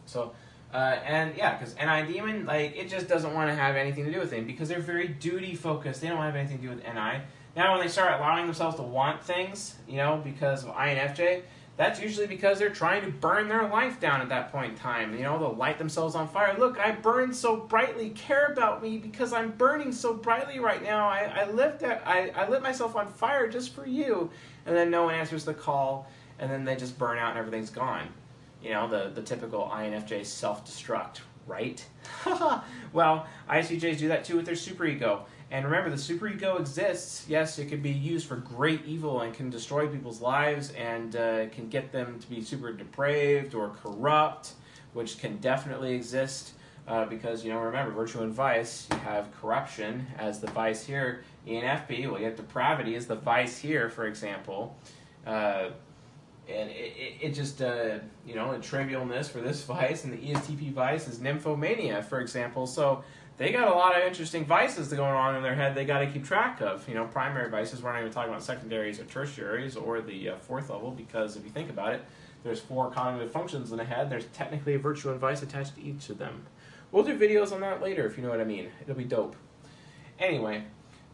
So, 0.05 0.33
uh, 0.73 0.97
and 1.05 1.35
yeah, 1.37 1.57
because 1.57 1.75
NI 1.75 2.11
Demon, 2.11 2.45
like, 2.45 2.75
it 2.75 2.89
just 2.89 3.07
doesn't 3.07 3.33
want 3.33 3.49
to 3.49 3.55
have 3.55 3.75
anything 3.75 4.05
to 4.05 4.11
do 4.11 4.19
with 4.19 4.33
it 4.33 4.47
because 4.47 4.69
they're 4.69 4.79
very 4.79 5.07
duty 5.07 5.55
focused. 5.55 6.01
They 6.01 6.07
don't 6.07 6.17
have 6.17 6.35
anything 6.35 6.57
to 6.57 6.63
do 6.63 6.69
with 6.69 6.83
NI. 6.83 7.21
Now, 7.55 7.73
when 7.73 7.81
they 7.81 7.87
start 7.87 8.19
allowing 8.19 8.45
themselves 8.45 8.77
to 8.77 8.81
want 8.81 9.21
things, 9.21 9.75
you 9.87 9.97
know, 9.97 10.19
because 10.23 10.63
of 10.63 10.71
INFJ, 10.71 11.43
that's 11.75 11.99
usually 11.99 12.27
because 12.27 12.59
they're 12.59 12.69
trying 12.69 13.03
to 13.03 13.09
burn 13.09 13.47
their 13.47 13.67
life 13.67 13.99
down 13.99 14.21
at 14.21 14.29
that 14.29 14.51
point 14.51 14.73
in 14.73 14.77
time. 14.77 15.15
You 15.15 15.23
know, 15.23 15.39
they'll 15.39 15.55
light 15.55 15.79
themselves 15.79 16.13
on 16.13 16.27
fire. 16.27 16.55
Look, 16.57 16.77
I 16.79 16.91
burn 16.91 17.33
so 17.33 17.55
brightly. 17.55 18.11
Care 18.11 18.47
about 18.47 18.83
me 18.83 18.99
because 18.99 19.33
I'm 19.33 19.51
burning 19.51 19.91
so 19.91 20.13
brightly 20.13 20.59
right 20.59 20.83
now. 20.83 21.07
I, 21.07 21.31
I 21.35 21.49
lit 21.49 21.79
that 21.79 22.03
I, 22.05 22.29
I 22.35 22.47
lit 22.47 22.61
myself 22.61 22.95
on 22.95 23.07
fire 23.07 23.47
just 23.47 23.73
for 23.73 23.87
you. 23.87 24.29
And 24.67 24.75
then 24.75 24.91
no 24.91 25.05
one 25.05 25.15
answers 25.15 25.45
the 25.45 25.53
call, 25.53 26.07
and 26.37 26.49
then 26.49 26.63
they 26.63 26.75
just 26.75 26.97
burn 26.97 27.17
out 27.17 27.31
and 27.31 27.39
everything's 27.39 27.71
gone. 27.71 28.07
You 28.61 28.69
know, 28.71 28.87
the, 28.87 29.11
the 29.13 29.21
typical 29.21 29.69
INFJ 29.73 30.25
self 30.25 30.65
destruct, 30.65 31.21
right? 31.47 31.83
well, 32.93 33.25
ISTJs 33.49 33.97
do 33.97 34.07
that 34.09 34.23
too 34.23 34.37
with 34.37 34.45
their 34.45 34.55
superego. 34.55 35.21
And 35.53 35.65
remember, 35.65 35.91
the 35.91 35.97
superego 35.97 36.59
exists. 36.59 37.25
Yes, 37.29 37.59
it 37.59 37.67
can 37.67 37.79
be 37.79 37.91
used 37.91 38.25
for 38.25 38.37
great 38.37 38.83
evil 38.87 39.21
and 39.21 39.31
can 39.35 39.51
destroy 39.51 39.85
people's 39.85 40.19
lives 40.19 40.71
and 40.71 41.15
uh, 41.15 41.47
can 41.49 41.69
get 41.69 41.91
them 41.91 42.17
to 42.19 42.27
be 42.27 42.41
super 42.41 42.73
depraved 42.73 43.53
or 43.53 43.69
corrupt, 43.69 44.53
which 44.93 45.19
can 45.19 45.37
definitely 45.37 45.93
exist. 45.93 46.53
Uh, 46.87 47.05
because 47.05 47.45
you 47.45 47.51
know, 47.51 47.59
remember, 47.59 47.93
virtue 47.93 48.23
and 48.23 48.33
vice. 48.33 48.87
You 48.91 48.97
have 48.97 49.31
corruption 49.39 50.07
as 50.17 50.39
the 50.39 50.47
vice 50.47 50.83
here. 50.83 51.23
ENFP, 51.47 52.09
well, 52.09 52.19
you 52.19 52.25
have 52.25 52.35
depravity 52.35 52.95
as 52.95 53.05
the 53.05 53.15
vice 53.15 53.59
here, 53.59 53.89
for 53.89 54.07
example. 54.07 54.75
Uh, 55.23 55.69
and 56.47 56.69
it, 56.69 56.93
it, 56.97 57.13
it 57.21 57.31
just, 57.33 57.61
uh, 57.61 57.99
you 58.25 58.35
know, 58.35 58.51
a 58.51 58.59
trivialness 58.59 59.29
for 59.29 59.39
this 59.39 59.63
vice, 59.63 60.03
and 60.03 60.13
the 60.13 60.17
ESTP 60.17 60.73
vice 60.73 61.07
is 61.07 61.19
nymphomania, 61.19 62.03
for 62.03 62.19
example. 62.19 62.67
So 62.67 63.03
they 63.37 63.51
got 63.51 63.67
a 63.67 63.73
lot 63.73 63.97
of 63.97 64.05
interesting 64.05 64.45
vices 64.45 64.89
going 64.89 65.13
on 65.13 65.35
in 65.35 65.43
their 65.43 65.55
head 65.55 65.73
they 65.73 65.85
got 65.85 65.99
to 65.99 66.07
keep 66.07 66.25
track 66.25 66.61
of. 66.61 66.87
You 66.87 66.95
know, 66.95 67.05
primary 67.05 67.49
vices, 67.49 67.81
we're 67.81 67.93
not 67.93 68.01
even 68.01 68.11
talking 68.11 68.29
about 68.29 68.43
secondaries 68.43 68.99
or 68.99 69.05
tertiaries 69.05 69.75
or 69.75 70.01
the 70.01 70.29
uh, 70.29 70.37
fourth 70.37 70.69
level, 70.69 70.91
because 70.91 71.35
if 71.35 71.43
you 71.43 71.49
think 71.49 71.69
about 71.69 71.93
it, 71.93 72.03
there's 72.43 72.59
four 72.59 72.91
cognitive 72.91 73.31
functions 73.31 73.71
in 73.71 73.77
the 73.77 73.85
head. 73.85 74.09
There's 74.09 74.25
technically 74.27 74.75
a 74.75 74.79
virtue 74.79 75.11
and 75.11 75.19
vice 75.19 75.41
attached 75.41 75.75
to 75.75 75.81
each 75.81 76.09
of 76.09 76.17
them. 76.17 76.45
We'll 76.91 77.03
do 77.03 77.17
videos 77.17 77.51
on 77.51 77.61
that 77.61 77.81
later 77.81 78.05
if 78.05 78.17
you 78.17 78.23
know 78.23 78.29
what 78.29 78.41
I 78.41 78.43
mean. 78.43 78.69
It'll 78.81 78.95
be 78.95 79.05
dope. 79.05 79.35
Anyway, 80.19 80.65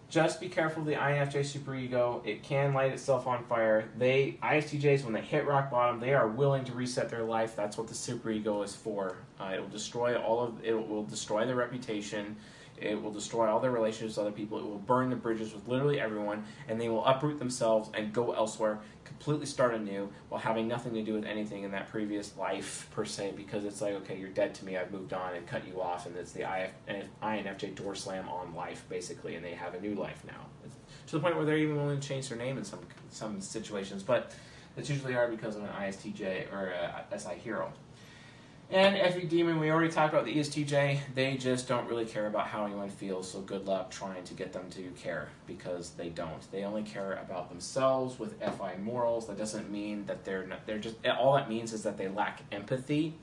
just 0.10 0.40
be 0.40 0.50
careful 0.50 0.82
of 0.82 0.88
the 0.88 0.96
INFJ 0.96 1.42
superego. 1.42 2.26
It 2.26 2.42
can 2.42 2.74
light 2.74 2.92
itself 2.92 3.28
on 3.28 3.44
fire. 3.44 3.90
They 3.98 4.38
ISTJs 4.42 5.04
when 5.04 5.14
they 5.14 5.22
hit 5.22 5.46
rock 5.46 5.70
bottom, 5.70 6.00
they 6.00 6.14
are 6.14 6.28
willing 6.28 6.66
to 6.66 6.74
reset 6.74 7.10
their 7.10 7.24
life. 7.24 7.56
That's 7.56 7.78
what 7.78 7.88
the 7.88 7.94
superego 7.94 8.66
is 8.66 8.76
for. 8.76 9.18
Uh, 9.40 9.54
it 9.56 9.62
will 9.62 9.70
destroy 9.70 10.16
all 10.16 10.44
of 10.44 10.64
it 10.64 10.74
will 10.74 11.04
destroy 11.04 11.46
their 11.46 11.56
reputation. 11.56 12.36
It 12.82 13.02
will 13.02 13.12
destroy 13.12 13.48
all 13.48 13.60
their 13.60 13.72
relationships 13.72 14.18
with 14.18 14.28
other 14.28 14.36
people. 14.36 14.58
It 14.60 14.66
will 14.66 14.80
burn 14.80 15.10
the 15.10 15.16
bridges 15.16 15.54
with 15.54 15.68
literally 15.68 16.00
everyone, 16.00 16.46
and 16.68 16.80
they 16.80 16.90
will 16.90 17.06
uproot 17.06 17.40
themselves 17.40 17.90
and 17.94 18.14
go 18.14 18.32
elsewhere, 18.32 18.80
completely 19.04 19.46
start 19.46 19.74
anew, 19.74 20.10
while 20.30 20.42
having 20.42 20.68
nothing 20.68 20.94
to 20.94 21.02
do 21.02 21.14
with 21.14 21.26
anything 21.26 21.64
in 21.64 21.72
that 21.72 21.90
previous 21.90 22.36
life 22.38 22.88
per 22.92 23.06
se. 23.06 23.34
Because 23.36 23.66
it's 23.66 23.82
like, 23.82 23.94
okay, 23.96 24.18
you're 24.18 24.30
dead 24.30 24.54
to 24.56 24.66
me. 24.66 24.78
I've 24.78 24.92
moved 24.92 25.14
on 25.14 25.36
and 25.36 25.46
cut 25.46 25.68
you 25.68 25.82
off, 25.82 26.06
and 26.06 26.16
it's 26.16 26.32
the 26.32 26.42
IF, 26.42 26.72
INFJ 27.22 27.76
door 27.76 27.96
slam 27.96 28.30
on 28.30 28.54
life 28.56 28.86
basically, 28.90 29.36
and 29.36 29.44
they 29.44 29.54
have 29.54 29.74
a 29.74 29.80
new 29.80 29.96
life 29.96 30.24
now. 30.26 30.46
It's 30.66 30.76
to 31.08 31.16
the 31.16 31.22
point 31.22 31.36
where 31.36 31.46
they're 31.46 31.58
even 31.58 31.76
willing 31.76 32.00
to 32.00 32.08
change 32.08 32.30
their 32.30 32.38
name 32.38 32.58
in 32.58 32.64
some 32.64 32.80
some 33.10 33.42
situations, 33.42 34.04
but 34.04 34.32
that's 34.76 34.90
usually 34.90 35.14
hard 35.14 35.32
because 35.32 35.56
of 35.56 35.64
an 35.64 35.70
ISTJ 35.70 36.54
or 36.54 36.68
a 36.68 37.18
SI 37.18 37.36
hero. 37.36 37.74
And 38.72 38.96
FE 39.14 39.26
Demon, 39.26 39.60
we 39.60 39.72
already 39.72 39.92
talked 39.92 40.14
about 40.14 40.26
the 40.26 40.36
ESTJ. 40.36 41.00
They 41.16 41.38
just 41.38 41.68
don't 41.68 41.90
really 41.90 42.06
care 42.06 42.28
about 42.28 42.46
how 42.46 42.66
anyone 42.66 42.90
feels, 42.90 43.32
so 43.32 43.42
good 43.42 43.66
luck 43.66 43.90
trying 43.90 44.24
to 44.26 44.36
get 44.36 44.54
them 44.54 44.70
to 44.70 44.84
care 44.92 45.30
because 45.48 45.90
they 45.92 46.10
don't. 46.10 46.40
They 46.52 46.64
only 46.64 46.84
care 46.84 47.14
about 47.14 47.50
themselves 47.50 48.20
with 48.20 48.40
FI 48.40 48.76
morals. 48.80 49.26
That 49.26 49.40
doesn't 49.40 49.72
mean 49.72 50.06
that 50.06 50.24
they're 50.24 50.46
not, 50.46 50.68
they're 50.68 50.78
just, 50.78 50.98
all 51.08 51.34
that 51.34 51.50
means 51.50 51.74
is 51.74 51.82
that 51.82 51.98
they 51.98 52.10
lack 52.10 52.44
empathy. 52.52 53.16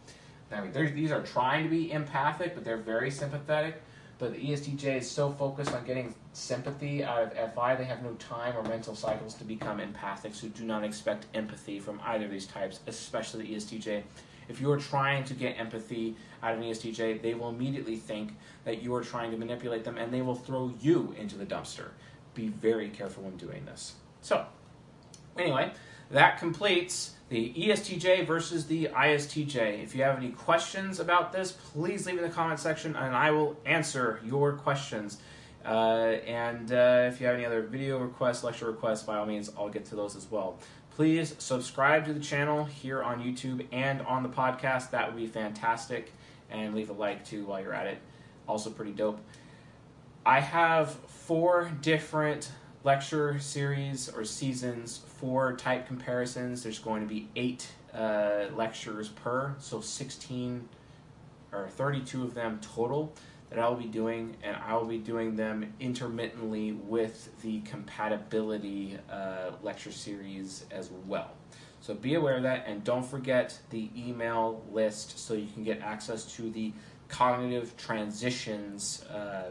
I 0.51 0.63
mean, 0.63 0.73
these 0.73 1.13
are 1.13 1.23
trying 1.23 1.63
to 1.63 1.71
be 1.71 1.93
empathic, 1.93 2.57
but 2.57 2.65
they're 2.65 2.77
very 2.77 3.13
sympathetic. 3.13 3.81
But 4.19 4.33
the 4.33 4.39
ESTJ 4.39 4.99
is 4.99 5.09
so 5.09 5.31
focused 5.31 5.73
on 5.73 5.85
getting 5.85 6.13
sympathy 6.33 7.05
out 7.05 7.23
of 7.37 7.55
FI, 7.55 7.77
they 7.77 7.85
have 7.85 8.03
no 8.03 8.15
time 8.15 8.57
or 8.57 8.65
mental 8.65 8.97
cycles 8.97 9.35
to 9.35 9.45
become 9.45 9.79
empathic, 9.79 10.35
so 10.35 10.49
do 10.49 10.65
not 10.65 10.83
expect 10.83 11.27
empathy 11.35 11.79
from 11.79 12.01
either 12.05 12.25
of 12.25 12.33
these 12.33 12.47
types, 12.47 12.81
especially 12.89 13.45
the 13.45 13.55
ESTJ. 13.55 14.03
If 14.49 14.61
you 14.61 14.71
are 14.71 14.79
trying 14.79 15.25
to 15.25 15.35
get 15.35 15.59
empathy 15.59 16.17
out 16.43 16.55
of 16.55 16.61
an 16.61 16.65
ESTJ, 16.65 17.23
they 17.23 17.35
will 17.35 17.49
immediately 17.49 17.97
think 17.97 18.37
that 18.65 18.83
you 18.83 18.95
are 18.95 19.03
trying 19.03 19.31
to 19.31 19.37
manipulate 19.37 19.85
them 19.85 19.99
and 19.99 20.13
they 20.13 20.23
will 20.23 20.35
throw 20.35 20.73
you 20.81 21.15
into 21.19 21.37
the 21.37 21.47
dumpster. 21.47 21.89
Be 22.35 22.49
very 22.49 22.89
careful 22.89 23.25
when 23.25 23.37
doing 23.37 23.65
this. 23.65 23.95
So, 24.21 24.47
anyway, 25.39 25.73
that 26.11 26.39
completes 26.39 27.15
the 27.29 27.53
ESTJ 27.55 28.27
versus 28.27 28.67
the 28.67 28.89
ISTJ. 28.95 29.83
If 29.83 29.95
you 29.95 30.03
have 30.03 30.17
any 30.17 30.31
questions 30.31 31.01
about 31.01 31.33
this, 31.33 31.53
please 31.53 32.07
leave 32.07 32.19
in 32.19 32.23
the 32.23 32.31
comment 32.31 32.61
section 32.61 32.95
and 32.95 33.17
I 33.17 33.31
will 33.33 33.59
answer 33.65 34.21
your 34.25 34.53
questions. 34.53 35.19
Uh, 35.65 36.19
and 36.27 36.71
uh, 36.71 37.11
if 37.13 37.21
you 37.21 37.27
have 37.27 37.35
any 37.35 37.45
other 37.45 37.63
video 37.63 37.99
requests, 37.99 38.45
lecture 38.45 38.67
requests, 38.67 39.03
by 39.03 39.17
all 39.17 39.27
means, 39.27 39.51
I'll 39.59 39.69
get 39.69 39.85
to 39.87 39.97
those 39.97 40.15
as 40.15 40.31
well. 40.31 40.59
Please 40.97 41.35
subscribe 41.37 42.07
to 42.07 42.15
the 42.15 42.21
channel 42.21 42.65
here 42.65 43.03
on 43.03 43.23
YouTube 43.23 43.67
and 43.71 44.01
on 44.01 44.23
the 44.23 44.31
podcast. 44.31 44.93
That 44.93 45.13
would 45.13 45.21
be 45.21 45.27
fantastic. 45.27 46.11
And 46.51 46.75
leave 46.75 46.89
a 46.89 46.95
like 46.95 47.23
too 47.23 47.45
while 47.45 47.61
you're 47.61 47.75
at 47.75 47.87
it. 47.87 47.99
Also, 48.49 48.71
pretty 48.71 48.93
dope. 48.93 49.21
I 50.25 50.41
have 50.41 50.93
four 50.93 51.71
different 51.83 52.51
lecture 52.83 53.39
series 53.39 54.09
or 54.09 54.25
seasons, 54.25 55.03
four 55.21 55.55
type 55.57 55.87
comparisons. 55.87 56.63
There's 56.63 56.79
going 56.79 57.03
to 57.03 57.07
be 57.07 57.29
eight 57.37 57.69
uh, 57.93 58.47
lectures 58.55 59.11
per, 59.11 59.55
so 59.59 59.83
16 59.83 60.67
or 61.53 61.69
32 61.69 62.25
of 62.25 62.33
them 62.33 62.59
total 62.63 63.13
that 63.57 63.65
I 63.65 63.69
will 63.71 63.77
be 63.77 63.87
doing, 63.87 64.37
and 64.43 64.55
I 64.55 64.75
will 64.75 64.85
be 64.85 64.99
doing 64.99 65.35
them 65.35 65.73
intermittently 65.81 66.73
with 66.73 67.31
the 67.41 67.61
compatibility 67.61 68.99
uh, 69.11 69.53
lecture 69.63 69.93
series 69.93 70.67
as 70.71 70.91
well. 71.07 71.31
So 71.81 71.95
be 71.95 72.17
aware 72.17 72.37
of 72.37 72.43
that, 72.43 72.65
and 72.67 72.85
don't 72.85 73.05
forget 73.05 73.59
the 73.71 73.89
email 73.97 74.63
list 74.71 75.19
so 75.19 75.33
you 75.33 75.47
can 75.55 75.65
get 75.65 75.81
access 75.81 76.37
to 76.37 76.51
the 76.51 76.75
cognitive 77.09 77.75
transitions 77.79 79.03
uh, 79.05 79.45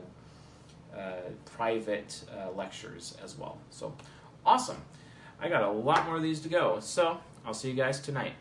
uh, 0.96 1.13
private 1.46 2.24
uh, 2.32 2.52
lectures 2.52 3.18
as 3.24 3.36
well. 3.36 3.58
So 3.72 3.91
awesome! 4.46 4.84
I 5.41 5.50
got 5.50 5.63
a 5.63 5.72
lot 5.72 6.06
more 6.06 6.18
of 6.18 6.22
these 6.22 6.41
to 6.41 6.50
go, 6.50 6.80
so 6.80 7.20
I'll 7.44 7.56
see 7.56 7.72
you 7.72 7.76
guys 7.76 8.00
tonight. 8.00 8.34